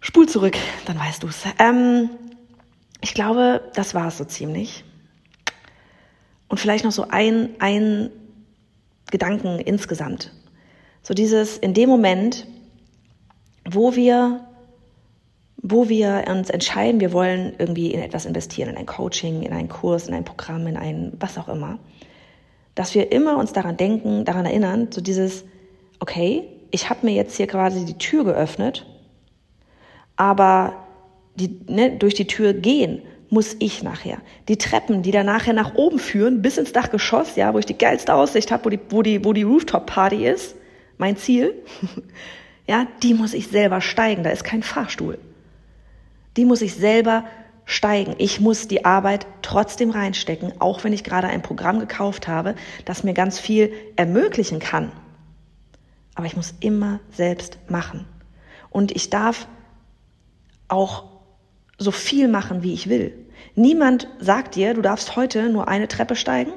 Spul 0.00 0.28
zurück, 0.28 0.56
dann 0.86 0.98
weißt 0.98 1.22
du 1.22 1.28
es. 1.28 1.44
Ähm, 1.60 2.10
ich 3.00 3.14
glaube, 3.14 3.62
das 3.74 3.94
war 3.94 4.08
es 4.08 4.18
so 4.18 4.24
ziemlich. 4.24 4.82
Und 6.48 6.58
vielleicht 6.58 6.84
noch 6.84 6.90
so 6.90 7.06
ein, 7.08 7.50
ein 7.60 8.10
Gedanken 9.10 9.60
insgesamt. 9.60 10.32
So 11.02 11.14
dieses, 11.14 11.58
in 11.58 11.74
dem 11.74 11.88
Moment, 11.88 12.46
wo 13.64 13.94
wir 13.94 14.47
wo 15.70 15.88
wir 15.88 16.24
uns 16.28 16.48
entscheiden, 16.48 17.00
wir 17.00 17.12
wollen 17.12 17.52
irgendwie 17.58 17.92
in 17.92 18.00
etwas 18.00 18.24
investieren, 18.24 18.70
in 18.70 18.76
ein 18.76 18.86
Coaching, 18.86 19.42
in 19.42 19.52
einen 19.52 19.68
Kurs, 19.68 20.08
in 20.08 20.14
ein 20.14 20.24
Programm, 20.24 20.66
in 20.66 20.76
ein 20.76 21.12
was 21.20 21.36
auch 21.36 21.48
immer, 21.48 21.78
dass 22.74 22.94
wir 22.94 23.12
immer 23.12 23.36
uns 23.36 23.52
daran 23.52 23.76
denken, 23.76 24.24
daran 24.24 24.46
erinnern, 24.46 24.88
so 24.90 25.00
dieses, 25.00 25.44
okay, 26.00 26.44
ich 26.70 26.88
habe 26.88 27.04
mir 27.04 27.12
jetzt 27.12 27.36
hier 27.36 27.46
quasi 27.46 27.84
die 27.84 27.98
Tür 27.98 28.24
geöffnet, 28.24 28.86
aber 30.16 30.74
die, 31.34 31.60
ne, 31.66 31.96
durch 31.98 32.14
die 32.14 32.26
Tür 32.26 32.54
gehen 32.54 33.02
muss 33.30 33.54
ich 33.58 33.82
nachher. 33.82 34.18
Die 34.48 34.56
Treppen, 34.56 35.02
die 35.02 35.10
dann 35.10 35.26
nachher 35.26 35.52
nach 35.52 35.74
oben 35.74 35.98
führen, 35.98 36.40
bis 36.40 36.56
ins 36.56 36.72
Dachgeschoss, 36.72 37.36
ja, 37.36 37.52
wo 37.52 37.58
ich 37.58 37.66
die 37.66 37.76
geilste 37.76 38.14
Aussicht 38.14 38.50
habe, 38.50 38.64
wo 38.64 38.70
die, 38.70 38.80
wo 38.88 39.02
die, 39.02 39.24
wo 39.24 39.34
die 39.34 39.42
Rooftop-Party 39.42 40.26
ist, 40.26 40.56
mein 40.96 41.18
Ziel, 41.18 41.62
ja, 42.66 42.86
die 43.02 43.12
muss 43.12 43.34
ich 43.34 43.48
selber 43.48 43.82
steigen. 43.82 44.22
Da 44.22 44.30
ist 44.30 44.44
kein 44.44 44.62
Fahrstuhl 44.62 45.18
die 46.38 46.44
muss 46.44 46.62
ich 46.62 46.74
selber 46.74 47.24
steigen. 47.64 48.14
Ich 48.18 48.40
muss 48.40 48.68
die 48.68 48.84
Arbeit 48.84 49.26
trotzdem 49.42 49.90
reinstecken, 49.90 50.52
auch 50.60 50.84
wenn 50.84 50.92
ich 50.92 51.02
gerade 51.04 51.26
ein 51.26 51.42
Programm 51.42 51.80
gekauft 51.80 52.28
habe, 52.28 52.54
das 52.84 53.02
mir 53.02 53.12
ganz 53.12 53.40
viel 53.40 53.72
ermöglichen 53.96 54.60
kann. 54.60 54.92
Aber 56.14 56.26
ich 56.26 56.36
muss 56.36 56.54
immer 56.60 57.00
selbst 57.10 57.58
machen. 57.68 58.06
Und 58.70 58.92
ich 58.92 59.10
darf 59.10 59.48
auch 60.68 61.04
so 61.76 61.90
viel 61.90 62.28
machen, 62.28 62.62
wie 62.62 62.72
ich 62.72 62.88
will. 62.88 63.12
Niemand 63.56 64.08
sagt 64.20 64.54
dir, 64.54 64.74
du 64.74 64.80
darfst 64.80 65.16
heute 65.16 65.48
nur 65.50 65.66
eine 65.66 65.88
Treppe 65.88 66.14
steigen 66.14 66.52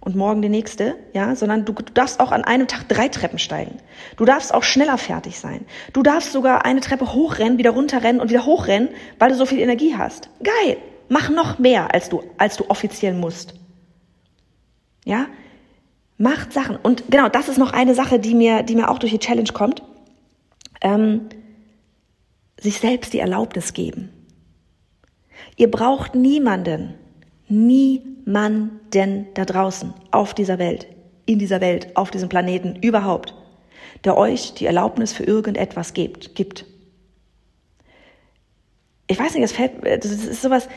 und 0.00 0.16
morgen 0.16 0.42
die 0.42 0.48
nächste, 0.48 0.96
ja, 1.12 1.34
sondern 1.34 1.64
du, 1.64 1.72
du 1.72 1.92
darfst 1.92 2.20
auch 2.20 2.32
an 2.32 2.44
einem 2.44 2.66
Tag 2.66 2.88
drei 2.88 3.08
Treppen 3.08 3.38
steigen. 3.38 3.78
Du 4.16 4.24
darfst 4.24 4.54
auch 4.54 4.62
schneller 4.62 4.98
fertig 4.98 5.38
sein. 5.38 5.66
Du 5.92 6.02
darfst 6.02 6.32
sogar 6.32 6.64
eine 6.64 6.80
Treppe 6.80 7.12
hochrennen, 7.12 7.58
wieder 7.58 7.70
runterrennen 7.70 8.20
und 8.20 8.30
wieder 8.30 8.46
hochrennen, 8.46 8.90
weil 9.18 9.30
du 9.30 9.36
so 9.36 9.46
viel 9.46 9.58
Energie 9.58 9.96
hast. 9.96 10.30
Geil. 10.42 10.78
Mach 11.08 11.30
noch 11.30 11.58
mehr, 11.58 11.94
als 11.94 12.08
du, 12.08 12.22
als 12.36 12.56
du 12.56 12.64
offiziell 12.68 13.14
musst. 13.14 13.54
Ja? 15.04 15.26
Macht 16.18 16.52
Sachen. 16.52 16.76
Und 16.76 17.04
genau, 17.10 17.28
das 17.28 17.48
ist 17.48 17.58
noch 17.58 17.72
eine 17.72 17.94
Sache, 17.94 18.18
die 18.18 18.34
mir, 18.34 18.62
die 18.62 18.74
mir 18.76 18.90
auch 18.90 18.98
durch 18.98 19.12
die 19.12 19.18
Challenge 19.18 19.50
kommt. 19.52 19.82
Ähm, 20.80 21.28
sich 22.60 22.78
selbst 22.78 23.12
die 23.12 23.20
Erlaubnis 23.20 23.72
geben. 23.72 24.10
Ihr 25.56 25.70
braucht 25.70 26.14
niemanden, 26.14 26.94
niemanden 27.48 29.26
da 29.34 29.44
draußen 29.44 29.94
auf 30.10 30.34
dieser 30.34 30.58
Welt, 30.58 30.86
in 31.26 31.38
dieser 31.38 31.60
Welt, 31.60 31.96
auf 31.96 32.10
diesem 32.10 32.28
Planeten 32.28 32.76
überhaupt, 32.82 33.34
der 34.04 34.16
euch 34.16 34.54
die 34.54 34.66
Erlaubnis 34.66 35.12
für 35.12 35.24
irgendetwas 35.24 35.94
gibt. 35.94 36.34
gibt. 36.34 36.66
Ich 39.06 39.18
weiß 39.18 39.34
nicht, 39.34 39.44
es 39.44 39.52
fällt, 39.52 40.04
das 40.04 40.10
ist 40.10 40.42
sowas, 40.42 40.68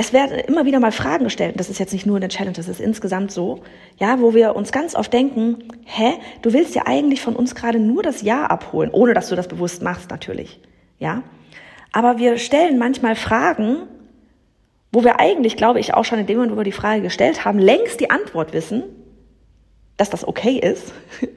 es 0.00 0.12
werden 0.12 0.38
immer 0.38 0.64
wieder 0.64 0.78
mal 0.78 0.92
Fragen 0.92 1.24
gestellt, 1.24 1.58
das 1.58 1.68
ist 1.68 1.80
jetzt 1.80 1.92
nicht 1.92 2.06
nur 2.06 2.16
eine 2.16 2.28
Challenge, 2.28 2.54
das 2.54 2.68
ist 2.68 2.80
insgesamt 2.80 3.32
so, 3.32 3.62
ja, 3.98 4.20
wo 4.20 4.32
wir 4.32 4.54
uns 4.54 4.70
ganz 4.70 4.94
oft 4.94 5.12
denken, 5.12 5.64
hä, 5.84 6.12
du 6.40 6.52
willst 6.52 6.76
ja 6.76 6.86
eigentlich 6.86 7.20
von 7.20 7.34
uns 7.34 7.56
gerade 7.56 7.80
nur 7.80 8.04
das 8.04 8.22
Ja 8.22 8.46
abholen, 8.46 8.90
ohne 8.92 9.12
dass 9.12 9.28
du 9.28 9.34
das 9.34 9.48
bewusst 9.48 9.82
machst 9.82 10.08
natürlich, 10.10 10.60
ja. 10.98 11.24
Aber 11.90 12.18
wir 12.18 12.38
stellen 12.38 12.78
manchmal 12.78 13.16
Fragen, 13.16 13.88
wo 14.92 15.04
wir 15.04 15.20
eigentlich, 15.20 15.56
glaube 15.56 15.80
ich, 15.80 15.94
auch 15.94 16.04
schon 16.04 16.18
in 16.18 16.26
dem 16.26 16.36
Moment, 16.36 16.52
wo 16.52 16.56
wir 16.56 16.64
die 16.64 16.72
Frage 16.72 17.02
gestellt 17.02 17.44
haben, 17.44 17.58
längst 17.58 18.00
die 18.00 18.10
Antwort 18.10 18.52
wissen, 18.52 18.84
dass 19.96 20.10
das 20.10 20.26
okay 20.26 20.58
ist. 20.58 20.92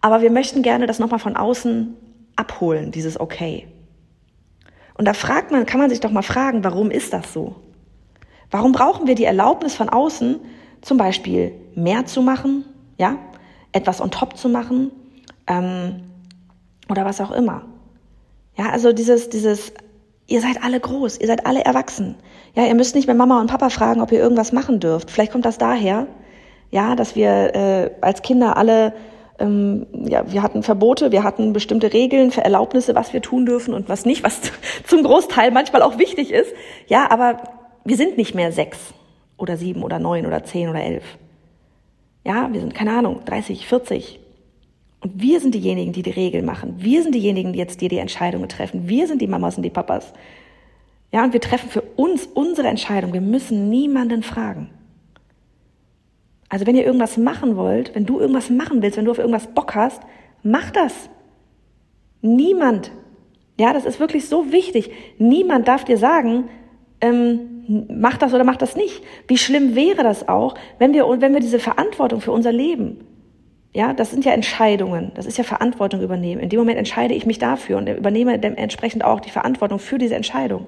Aber 0.00 0.22
wir 0.22 0.30
möchten 0.30 0.62
gerne 0.62 0.86
das 0.86 0.98
nochmal 0.98 1.18
von 1.18 1.36
außen 1.36 1.94
abholen, 2.36 2.90
dieses 2.90 3.20
Okay. 3.20 3.68
Und 4.96 5.06
da 5.06 5.14
fragt 5.14 5.50
man, 5.50 5.66
kann 5.66 5.80
man 5.80 5.90
sich 5.90 6.00
doch 6.00 6.10
mal 6.10 6.22
fragen, 6.22 6.64
warum 6.64 6.90
ist 6.90 7.12
das 7.12 7.32
so? 7.32 7.56
Warum 8.50 8.72
brauchen 8.72 9.06
wir 9.06 9.14
die 9.14 9.24
Erlaubnis 9.24 9.74
von 9.74 9.88
außen, 9.88 10.40
zum 10.82 10.98
Beispiel 10.98 11.52
mehr 11.74 12.06
zu 12.06 12.22
machen, 12.22 12.64
ja, 12.98 13.16
etwas 13.72 14.00
on 14.00 14.10
top 14.10 14.36
zu 14.36 14.48
machen 14.48 14.90
ähm, 15.46 16.02
oder 16.88 17.04
was 17.04 17.20
auch 17.20 17.30
immer? 17.30 17.64
Ja, 18.58 18.70
also 18.70 18.92
dieses, 18.92 19.30
dieses 19.30 19.72
Ihr 20.30 20.40
seid 20.40 20.62
alle 20.62 20.78
groß, 20.78 21.18
ihr 21.18 21.26
seid 21.26 21.44
alle 21.44 21.64
erwachsen. 21.64 22.14
Ja, 22.54 22.64
ihr 22.64 22.76
müsst 22.76 22.94
nicht 22.94 23.08
mehr 23.08 23.16
Mama 23.16 23.40
und 23.40 23.48
Papa 23.48 23.68
fragen, 23.68 24.00
ob 24.00 24.12
ihr 24.12 24.20
irgendwas 24.20 24.52
machen 24.52 24.78
dürft. 24.78 25.10
Vielleicht 25.10 25.32
kommt 25.32 25.44
das 25.44 25.58
daher, 25.58 26.06
ja, 26.70 26.94
dass 26.94 27.16
wir 27.16 27.52
äh, 27.56 27.90
als 28.00 28.22
Kinder 28.22 28.56
alle, 28.56 28.94
ähm, 29.40 29.88
ja, 29.92 30.30
wir 30.30 30.44
hatten 30.44 30.62
Verbote, 30.62 31.10
wir 31.10 31.24
hatten 31.24 31.52
bestimmte 31.52 31.92
Regeln 31.92 32.30
für 32.30 32.44
Erlaubnisse, 32.44 32.94
was 32.94 33.12
wir 33.12 33.22
tun 33.22 33.44
dürfen 33.44 33.74
und 33.74 33.88
was 33.88 34.04
nicht, 34.04 34.22
was 34.22 34.40
zum 34.86 35.02
Großteil 35.02 35.50
manchmal 35.50 35.82
auch 35.82 35.98
wichtig 35.98 36.30
ist. 36.30 36.52
Ja, 36.86 37.10
aber 37.10 37.42
wir 37.84 37.96
sind 37.96 38.16
nicht 38.16 38.36
mehr 38.36 38.52
sechs 38.52 38.78
oder 39.36 39.56
sieben 39.56 39.82
oder 39.82 39.98
neun 39.98 40.26
oder 40.26 40.44
zehn 40.44 40.68
oder 40.68 40.80
elf. 40.80 41.02
Ja, 42.24 42.52
wir 42.52 42.60
sind, 42.60 42.72
keine 42.72 42.92
Ahnung, 42.92 43.22
30, 43.24 43.66
40, 43.66 44.19
und 45.00 45.20
wir 45.20 45.40
sind 45.40 45.54
diejenigen, 45.54 45.92
die 45.92 46.02
die 46.02 46.10
Regeln 46.10 46.44
machen. 46.44 46.74
Wir 46.78 47.02
sind 47.02 47.14
diejenigen, 47.14 47.52
die 47.52 47.58
jetzt 47.58 47.80
dir 47.80 47.88
die 47.88 47.98
Entscheidungen 47.98 48.48
treffen. 48.48 48.88
Wir 48.88 49.06
sind 49.06 49.22
die 49.22 49.26
Mamas 49.26 49.56
und 49.56 49.62
die 49.62 49.70
Papas. 49.70 50.12
Ja, 51.10 51.24
und 51.24 51.32
wir 51.32 51.40
treffen 51.40 51.70
für 51.70 51.80
uns 51.80 52.26
unsere 52.26 52.68
Entscheidung. 52.68 53.12
Wir 53.12 53.22
müssen 53.22 53.70
niemanden 53.70 54.22
fragen. 54.22 54.70
Also 56.50 56.66
wenn 56.66 56.76
ihr 56.76 56.84
irgendwas 56.84 57.16
machen 57.16 57.56
wollt, 57.56 57.94
wenn 57.94 58.04
du 58.04 58.20
irgendwas 58.20 58.50
machen 58.50 58.82
willst, 58.82 58.98
wenn 58.98 59.06
du 59.06 59.10
auf 59.10 59.18
irgendwas 59.18 59.46
Bock 59.46 59.74
hast, 59.74 60.02
mach 60.42 60.70
das. 60.70 61.08
Niemand. 62.20 62.92
Ja, 63.58 63.72
das 63.72 63.86
ist 63.86 64.00
wirklich 64.00 64.28
so 64.28 64.52
wichtig. 64.52 64.90
Niemand 65.18 65.66
darf 65.66 65.84
dir 65.84 65.96
sagen, 65.96 66.48
ähm, 67.00 67.86
mach 67.88 68.18
das 68.18 68.34
oder 68.34 68.44
mach 68.44 68.56
das 68.56 68.76
nicht. 68.76 69.02
Wie 69.28 69.38
schlimm 69.38 69.74
wäre 69.74 70.02
das 70.02 70.28
auch, 70.28 70.54
wenn 70.78 70.92
wir, 70.92 71.08
wenn 71.20 71.32
wir 71.32 71.40
diese 71.40 71.58
Verantwortung 71.58 72.20
für 72.20 72.32
unser 72.32 72.52
Leben 72.52 72.98
ja, 73.72 73.92
das 73.92 74.10
sind 74.10 74.24
ja 74.24 74.32
Entscheidungen. 74.32 75.12
Das 75.14 75.26
ist 75.26 75.38
ja 75.38 75.44
Verantwortung 75.44 76.02
übernehmen. 76.02 76.40
In 76.40 76.48
dem 76.48 76.58
Moment 76.58 76.78
entscheide 76.78 77.14
ich 77.14 77.24
mich 77.24 77.38
dafür 77.38 77.78
und 77.78 77.88
übernehme 77.88 78.38
dementsprechend 78.38 79.04
auch 79.04 79.20
die 79.20 79.30
Verantwortung 79.30 79.78
für 79.78 79.98
diese 79.98 80.16
Entscheidung. 80.16 80.66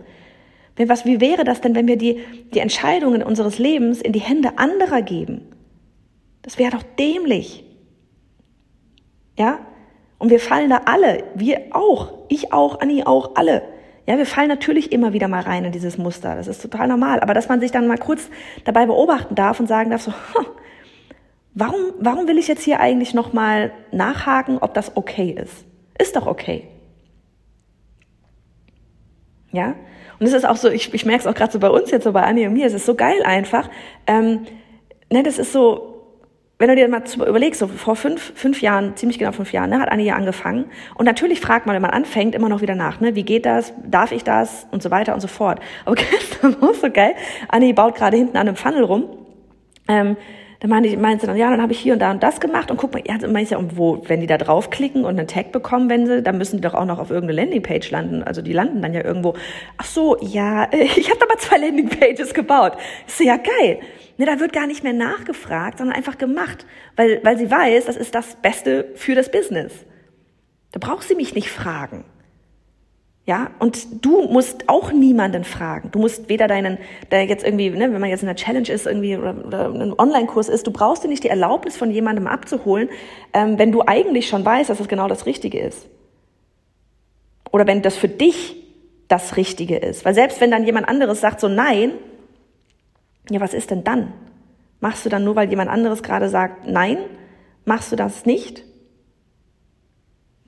Wenn 0.77 0.89
was, 0.89 1.05
wie 1.05 1.21
wäre 1.21 1.45
das 1.45 1.61
denn, 1.61 1.75
wenn 1.75 1.89
wir 1.89 1.97
die, 1.97 2.21
die 2.55 2.61
Entscheidungen 2.61 3.23
unseres 3.23 3.59
Lebens 3.59 4.01
in 4.01 4.13
die 4.13 4.21
Hände 4.21 4.57
anderer 4.57 5.03
geben? 5.03 5.43
Das 6.43 6.59
wäre 6.59 6.71
doch 6.71 6.83
dämlich. 6.83 7.65
Ja? 9.39 9.59
Und 10.19 10.31
wir 10.31 10.41
fallen 10.41 10.71
da 10.71 10.83
alle, 10.87 11.25
wir 11.35 11.67
auch, 11.73 12.13
ich 12.29 12.53
auch, 12.53 12.81
Anni 12.81 13.03
auch, 13.05 13.35
alle. 13.35 13.63
Ja, 14.07 14.19
wir 14.19 14.27
fallen 14.27 14.49
natürlich 14.49 14.93
immer 14.93 15.13
wieder 15.13 15.29
mal 15.29 15.43
rein 15.43 15.65
in 15.65 15.73
dieses 15.73 15.99
Muster. 15.99 16.37
Das 16.37 16.49
ist 16.49 16.63
total 16.63 16.89
normal. 16.89 17.21
Aber 17.21 17.35
dass 17.35 17.49
man 17.49 17.61
sich 17.61 17.71
dann 17.71 17.87
mal 17.87 17.99
kurz 17.99 18.31
dabei 18.65 18.87
beobachten 18.87 19.35
darf 19.35 19.61
und 19.61 19.67
sagen 19.67 19.91
darf 19.91 20.03
so, 20.03 20.13
hm, 20.35 20.47
warum, 21.55 21.81
warum 21.99 22.29
will 22.29 22.39
ich 22.39 22.49
jetzt 22.49 22.63
hier 22.63 22.81
eigentlich 22.81 23.15
nochmal 23.15 23.73
nachhaken, 23.91 24.59
ob 24.59 24.75
das 24.75 24.97
okay 24.97 25.31
ist? 25.31 25.65
Ist 25.99 26.17
doch 26.17 26.27
okay. 26.27 26.69
Ja? 29.53 29.75
Und 30.19 30.27
es 30.27 30.33
ist 30.33 30.45
auch 30.45 30.57
so, 30.57 30.71
ich, 30.71 30.93
ich 30.95 31.05
merke 31.05 31.21
es 31.21 31.27
auch 31.27 31.35
gerade 31.35 31.53
so 31.53 31.59
bei 31.59 31.69
uns 31.69 31.91
jetzt, 31.91 32.05
so 32.05 32.13
bei 32.13 32.23
Anni 32.23 32.47
und 32.47 32.55
mir, 32.55 32.67
es 32.67 32.75
ist 32.75 32.87
so 32.87 32.95
geil 32.95 33.23
einfach. 33.25 33.69
Ähm, 34.07 34.47
ne, 35.11 35.23
das 35.23 35.39
ist 35.39 35.53
so, 35.53 35.93
wenn 36.59 36.69
du 36.69 36.77
dir 36.77 36.89
mal 36.89 37.03
überlegst, 37.27 37.59
so 37.59 37.67
vor 37.67 37.97
fünf, 37.97 38.33
fünf 38.37 38.63
Jahren, 38.63 38.97
ziemlich 38.97 39.19
genau 39.19 39.33
fünf 39.33 39.53
Jahren, 39.53 39.71
ne, 39.71 39.81
hat 39.81 39.91
Anni 39.91 40.05
ja 40.05 40.15
angefangen. 40.15 40.67
Und 40.95 41.07
natürlich 41.07 41.41
fragt 41.41 41.67
man, 41.67 41.75
wenn 41.75 41.83
man 41.83 41.91
anfängt, 41.91 42.35
immer 42.35 42.49
noch 42.49 42.63
wieder 42.63 42.77
nach, 42.77 43.01
ne, 43.01 43.15
wie 43.15 43.25
geht 43.25 43.47
das, 43.47 43.75
darf 43.85 44.13
ich 44.13 44.25
das 44.25 44.67
und 44.71 44.83
so 44.83 44.91
weiter 44.91 45.13
und 45.13 45.21
so 45.21 45.29
fort. 45.29 45.61
Aber 45.85 45.95
gestern 46.11 46.61
war 46.63 46.73
so 46.73 46.89
geil, 46.91 47.15
Anni 47.49 47.73
baut 47.73 47.97
gerade 47.97 48.17
hinten 48.17 48.37
an 48.37 48.49
einem 48.49 48.57
Funnel 48.57 48.85
rum. 48.85 49.05
Ähm, 49.89 50.17
dann 50.63 50.71
meinte 50.71 50.89
ich, 50.89 50.97
meinte 50.97 51.23
sie 51.23 51.27
dann, 51.27 51.37
ja, 51.37 51.51
dann 51.51 51.61
habe 51.61 51.73
ich 51.73 51.81
hier 51.81 51.95
und 51.95 51.99
da 51.99 52.13
und 52.13 52.23
das 52.23 52.39
gemacht 52.39 52.71
und 52.71 52.77
guck 52.77 52.93
mal, 52.93 53.03
ja, 53.05 53.19
meinst 53.27 53.51
ja, 53.51 53.59
wo, 53.77 54.01
wenn 54.07 54.21
die 54.21 54.29
da 54.29 54.39
draufklicken 54.39 55.05
und 55.05 55.19
einen 55.19 55.27
Tag 55.27 55.51
bekommen, 55.51 55.91
wenn 55.91 56.07
sie, 56.07 56.23
dann 56.23 56.39
müssen 56.39 56.59
die 56.59 56.63
doch 56.63 56.75
auch 56.75 56.85
noch 56.85 57.01
auf 57.01 57.11
irgendeine 57.11 57.41
Landingpage 57.41 57.91
landen. 57.91 58.23
Also 58.23 58.43
die 58.43 58.53
landen 58.53 58.81
dann 58.81 58.95
ja 58.95 59.05
irgendwo. 59.05 59.35
Ach 59.77 59.85
so, 59.85 60.17
ja, 60.21 60.73
ich 60.73 61.11
habe 61.11 61.21
aber 61.21 61.37
zwei 61.39 61.59
Landingpages 61.59 62.33
gebaut. 62.33 62.75
Ist 63.09 63.19
ja 63.19 63.39
geil. 63.39 63.81
Ne, 64.19 64.27
da 64.27 64.39
wird 64.39 64.53
gar 64.53 64.69
nicht 64.69 64.85
mehr 64.85 64.93
nachgefragt, 64.93 65.79
sondern 65.79 65.97
einfach 65.97 66.17
gemacht, 66.17 66.65
weil, 66.95 67.19
weil 67.25 67.37
sie 67.37 67.51
weiß, 67.51 67.87
das 67.87 67.97
ist 67.97 68.15
das 68.15 68.37
Beste 68.37 68.93
für 68.95 69.17
das 69.17 69.33
Business. 69.33 69.85
Da 70.71 70.79
braucht 70.79 71.09
sie 71.09 71.17
mich 71.17 71.35
nicht 71.35 71.51
fragen. 71.51 72.05
Ja, 73.25 73.53
und 73.61 74.05
du 74.05 74.23
musst 74.23 74.69
auch 74.69 74.91
niemanden 74.93 75.45
fragen. 75.45 75.91
Du 75.93 76.01
musst 76.01 76.29
weder 76.29 76.49
deinen, 76.49 76.79
der 77.13 77.25
jetzt 77.27 77.45
irgendwie, 77.45 77.71
ne, 77.71 77.93
wenn 77.93 78.01
man 78.01 78.11
jetzt 78.11 78.23
in 78.23 78.29
einer 78.29 78.37
Challenge 78.37 78.69
ist, 78.69 78.87
irgendwie 78.87 79.17
oder, 79.17 79.47
oder 79.47 79.69
ein 79.69 79.95
Online-Kurs 79.97 80.49
ist, 80.49 80.67
du 80.67 80.73
brauchst 80.73 81.05
dir 81.05 81.09
nicht 81.09 81.23
die 81.23 81.29
Erlaubnis 81.29 81.77
von 81.77 81.93
jemandem 81.93 82.27
abzuholen, 82.27 82.89
ähm, 83.33 83.59
wenn 83.59 83.71
du 83.71 83.83
eigentlich 83.87 84.29
schon 84.29 84.45
weißt, 84.45 84.71
dass 84.71 84.79
das 84.79 84.89
genau 84.89 85.07
das 85.07 85.25
Richtige 85.27 85.61
ist. 85.61 85.87
Oder 87.53 87.67
wenn 87.69 87.81
das 87.83 87.97
für 87.97 88.09
dich 88.09 88.57
das 89.07 89.37
Richtige 89.37 89.77
ist. 89.77 90.05
Weil 90.05 90.15
selbst 90.15 90.41
wenn 90.41 90.51
dann 90.51 90.65
jemand 90.65 90.89
anderes 90.89 91.21
sagt 91.21 91.39
so 91.39 91.47
nein, 91.47 91.93
ja, 93.31 93.41
was 93.41 93.55
ist 93.55 93.71
denn 93.71 93.85
dann? 93.85 94.13
Machst 94.81 95.07
du 95.07 95.09
dann 95.09 95.23
nur, 95.23 95.37
weil 95.37 95.49
jemand 95.49 95.71
anderes 95.71 96.03
gerade 96.03 96.29
sagt 96.29 96.67
nein? 96.67 96.99
Machst 97.65 97.93
du 97.93 97.97
das 97.97 98.27
nicht? 98.27 98.65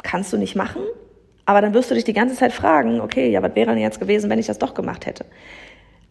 Kannst 0.02 0.32
du 0.32 0.38
nicht 0.38 0.56
machen? 0.56 0.82
Aber 1.46 1.60
dann 1.60 1.74
wirst 1.74 1.90
du 1.90 1.94
dich 1.94 2.04
die 2.04 2.12
ganze 2.12 2.36
Zeit 2.36 2.52
fragen, 2.52 3.00
okay, 3.00 3.30
ja, 3.30 3.42
was 3.42 3.54
wäre 3.54 3.70
denn 3.70 3.78
jetzt 3.78 4.00
gewesen, 4.00 4.30
wenn 4.30 4.38
ich 4.38 4.46
das 4.46 4.58
doch 4.58 4.74
gemacht 4.74 5.06
hätte? 5.06 5.26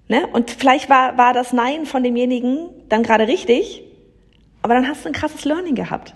Ne? 0.07 0.27
Und 0.31 0.51
vielleicht 0.51 0.89
war, 0.89 1.17
war 1.17 1.33
das 1.33 1.53
Nein 1.53 1.85
von 1.85 2.03
demjenigen 2.03 2.69
dann 2.89 3.03
gerade 3.03 3.27
richtig, 3.27 3.83
aber 4.61 4.73
dann 4.75 4.87
hast 4.87 5.05
du 5.05 5.09
ein 5.09 5.13
krasses 5.13 5.45
Learning 5.45 5.75
gehabt 5.75 6.13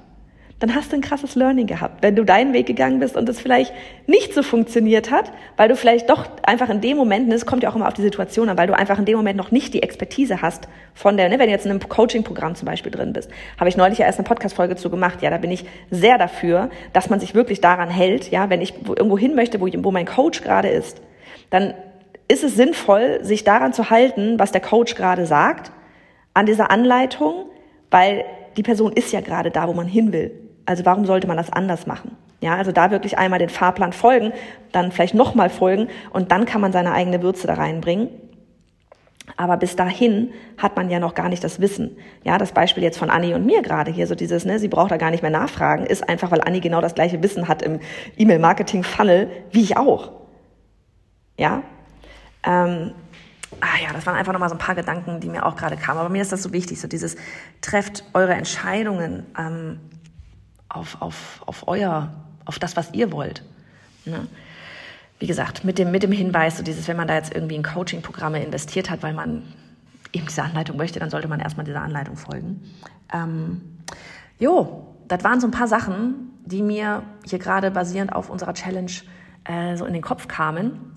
dann 0.59 0.73
hast 0.73 0.91
du 0.91 0.95
ein 0.95 1.01
krasses 1.01 1.35
Learning 1.35 1.67
gehabt. 1.67 2.01
Wenn 2.01 2.15
du 2.15 2.23
deinen 2.23 2.51
Weg 2.53 2.65
gegangen 2.65 2.99
bist 2.99 3.15
und 3.15 3.29
es 3.29 3.39
vielleicht 3.39 3.73
nicht 4.07 4.33
so 4.33 4.41
funktioniert 4.41 5.11
hat, 5.11 5.31
weil 5.55 5.69
du 5.69 5.75
vielleicht 5.75 6.09
doch 6.09 6.25
einfach 6.43 6.69
in 6.69 6.81
dem 6.81 6.97
Moment, 6.97 7.31
es 7.31 7.45
kommt 7.45 7.61
ja 7.61 7.69
auch 7.69 7.75
immer 7.75 7.87
auf 7.87 7.93
die 7.93 8.01
Situation 8.01 8.49
an, 8.49 8.57
weil 8.57 8.65
du 8.65 8.75
einfach 8.75 8.97
in 8.97 9.05
dem 9.05 9.17
Moment 9.17 9.37
noch 9.37 9.51
nicht 9.51 9.75
die 9.75 9.83
Expertise 9.83 10.41
hast 10.41 10.67
von 10.95 11.15
der, 11.15 11.29
ne, 11.29 11.37
wenn 11.37 11.45
du 11.45 11.51
jetzt 11.51 11.65
in 11.65 11.71
einem 11.71 11.87
Coaching-Programm 11.87 12.55
zum 12.55 12.65
Beispiel 12.65 12.91
drin 12.91 13.13
bist, 13.13 13.29
habe 13.59 13.69
ich 13.69 13.77
neulich 13.77 13.99
ja 13.99 14.07
erst 14.07 14.17
eine 14.17 14.27
Podcast-Folge 14.27 14.75
zu 14.75 14.89
gemacht. 14.89 15.21
Ja, 15.21 15.29
da 15.29 15.37
bin 15.37 15.51
ich 15.51 15.65
sehr 15.91 16.17
dafür, 16.17 16.71
dass 16.91 17.09
man 17.09 17.19
sich 17.19 17.35
wirklich 17.35 17.61
daran 17.61 17.89
hält. 17.89 18.31
Ja, 18.31 18.49
wenn 18.49 18.61
ich 18.61 18.73
irgendwo 18.87 19.17
hin 19.17 19.35
möchte, 19.35 19.61
wo, 19.61 19.67
wo 19.67 19.91
mein 19.91 20.07
Coach 20.07 20.41
gerade 20.41 20.69
ist, 20.69 21.01
dann 21.51 21.75
ist 22.27 22.43
es 22.43 22.55
sinnvoll, 22.55 23.19
sich 23.21 23.43
daran 23.43 23.73
zu 23.73 23.91
halten, 23.91 24.39
was 24.39 24.51
der 24.51 24.61
Coach 24.61 24.95
gerade 24.95 25.27
sagt, 25.27 25.71
an 26.33 26.45
dieser 26.45 26.71
Anleitung, 26.71 27.45
weil 27.91 28.25
die 28.57 28.63
Person 28.63 28.91
ist 28.91 29.13
ja 29.13 29.21
gerade 29.21 29.51
da, 29.51 29.67
wo 29.67 29.73
man 29.73 29.87
hin 29.87 30.11
will. 30.11 30.46
Also 30.67 30.85
warum 30.85 31.05
sollte 31.05 31.27
man 31.27 31.37
das 31.37 31.51
anders 31.51 31.87
machen? 31.87 32.17
Ja, 32.41 32.55
also 32.55 32.71
da 32.71 32.91
wirklich 32.91 33.17
einmal 33.17 33.39
den 33.39 33.49
Fahrplan 33.49 33.93
folgen, 33.93 34.33
dann 34.71 34.91
vielleicht 34.91 35.15
nochmal 35.15 35.49
folgen 35.49 35.87
und 36.11 36.31
dann 36.31 36.45
kann 36.45 36.61
man 36.61 36.71
seine 36.71 36.91
eigene 36.91 37.23
Würze 37.23 37.47
da 37.47 37.55
reinbringen. 37.55 38.09
Aber 39.37 39.57
bis 39.57 39.75
dahin 39.75 40.31
hat 40.57 40.75
man 40.75 40.89
ja 40.89 40.99
noch 40.99 41.15
gar 41.15 41.29
nicht 41.29 41.43
das 41.43 41.59
Wissen. 41.61 41.97
Ja, 42.23 42.37
das 42.37 42.51
Beispiel 42.51 42.83
jetzt 42.83 42.97
von 42.97 43.09
Anni 43.09 43.33
und 43.33 43.45
mir 43.45 43.61
gerade 43.61 43.91
hier, 43.91 44.07
so 44.07 44.15
dieses, 44.15 44.45
ne, 44.45 44.59
sie 44.59 44.67
braucht 44.67 44.91
da 44.91 44.97
gar 44.97 45.09
nicht 45.09 45.21
mehr 45.21 45.31
nachfragen, 45.31 45.85
ist 45.85 46.07
einfach, 46.07 46.31
weil 46.31 46.41
Anni 46.41 46.59
genau 46.59 46.81
das 46.81 46.95
gleiche 46.95 47.23
Wissen 47.23 47.47
hat 47.47 47.61
im 47.61 47.79
E-Mail-Marketing-Funnel 48.17 49.31
wie 49.51 49.63
ich 49.63 49.77
auch. 49.77 50.11
Ja, 51.37 51.63
ähm, 52.43 52.91
ah 53.61 53.77
ja, 53.81 53.93
das 53.93 54.05
waren 54.05 54.15
einfach 54.15 54.33
nochmal 54.33 54.49
so 54.49 54.55
ein 54.55 54.59
paar 54.59 54.75
Gedanken, 54.75 55.21
die 55.21 55.29
mir 55.29 55.45
auch 55.45 55.55
gerade 55.55 55.77
kamen. 55.77 55.99
Aber 55.99 56.09
mir 56.09 56.21
ist 56.21 56.31
das 56.31 56.43
so 56.43 56.51
wichtig, 56.51 56.79
so 56.79 56.87
dieses, 56.87 57.15
trefft 57.61 58.03
eure 58.13 58.33
Entscheidungen 58.33 59.25
ähm, 59.37 59.79
auf, 60.69 61.01
auf, 61.01 61.41
auf 61.45 61.67
euer, 61.67 62.11
auf 62.45 62.59
das, 62.59 62.75
was 62.75 62.93
ihr 62.93 63.11
wollt. 63.11 63.43
Ne? 64.05 64.27
Wie 65.19 65.27
gesagt, 65.27 65.63
mit 65.63 65.79
dem, 65.79 65.91
mit 65.91 66.03
dem 66.03 66.11
Hinweis, 66.11 66.57
so 66.57 66.63
dieses, 66.63 66.87
wenn 66.87 66.97
man 66.97 67.07
da 67.07 67.15
jetzt 67.15 67.33
irgendwie 67.33 67.55
in 67.55 67.63
Coaching-Programme 67.63 68.43
investiert 68.43 68.89
hat, 68.89 69.03
weil 69.03 69.13
man 69.13 69.43
eben 70.13 70.27
diese 70.27 70.43
Anleitung 70.43 70.77
möchte, 70.77 70.99
dann 70.99 71.09
sollte 71.09 71.27
man 71.27 71.39
erstmal 71.39 71.65
dieser 71.65 71.81
Anleitung 71.81 72.17
folgen. 72.17 72.61
Ähm, 73.13 73.61
jo, 74.39 74.95
das 75.07 75.23
waren 75.23 75.39
so 75.39 75.47
ein 75.47 75.51
paar 75.51 75.67
Sachen, 75.67 76.31
die 76.45 76.61
mir 76.61 77.03
hier 77.25 77.39
gerade 77.39 77.71
basierend 77.71 78.13
auf 78.13 78.29
unserer 78.29 78.53
Challenge 78.53 78.91
äh, 79.45 79.75
so 79.75 79.85
in 79.85 79.93
den 79.93 80.01
Kopf 80.01 80.27
kamen. 80.27 80.93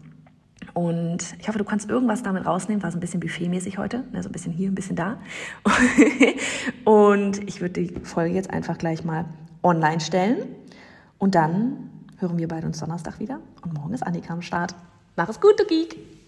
Und 0.75 1.35
ich 1.39 1.49
hoffe, 1.49 1.59
du 1.59 1.65
kannst 1.65 1.89
irgendwas 1.89 2.23
damit 2.23 2.47
rausnehmen. 2.47 2.83
War 2.83 2.91
so 2.91 2.99
ein 2.99 3.01
bisschen 3.01 3.21
buffetmäßig 3.21 3.79
heute, 3.79 4.05
ne? 4.13 4.23
so 4.23 4.29
ein 4.29 4.33
bisschen 4.33 4.53
hier, 4.53 4.71
ein 4.71 4.75
bisschen 4.75 4.97
da. 4.97 5.19
und 6.85 7.49
ich 7.49 7.61
würde 7.61 7.83
die 7.83 8.01
Folge 8.05 8.35
jetzt 8.35 8.51
einfach 8.51 8.79
gleich 8.79 9.05
mal 9.05 9.25
online 9.63 10.01
stellen. 10.01 10.55
Und 11.19 11.35
dann 11.35 11.91
hören 12.19 12.39
wir 12.39 12.49
beide 12.49 12.67
uns 12.67 12.79
Donnerstag 12.79 13.19
wieder. 13.19 13.41
Und 13.63 13.75
morgen 13.75 13.95
ist 13.95 14.03
Annika 14.03 14.33
am 14.33 14.43
Start. 14.43 14.75
Mach 15.17 15.29
es 15.29 15.41
gut, 15.41 15.59
du 15.59 15.65
Geek! 15.65 16.20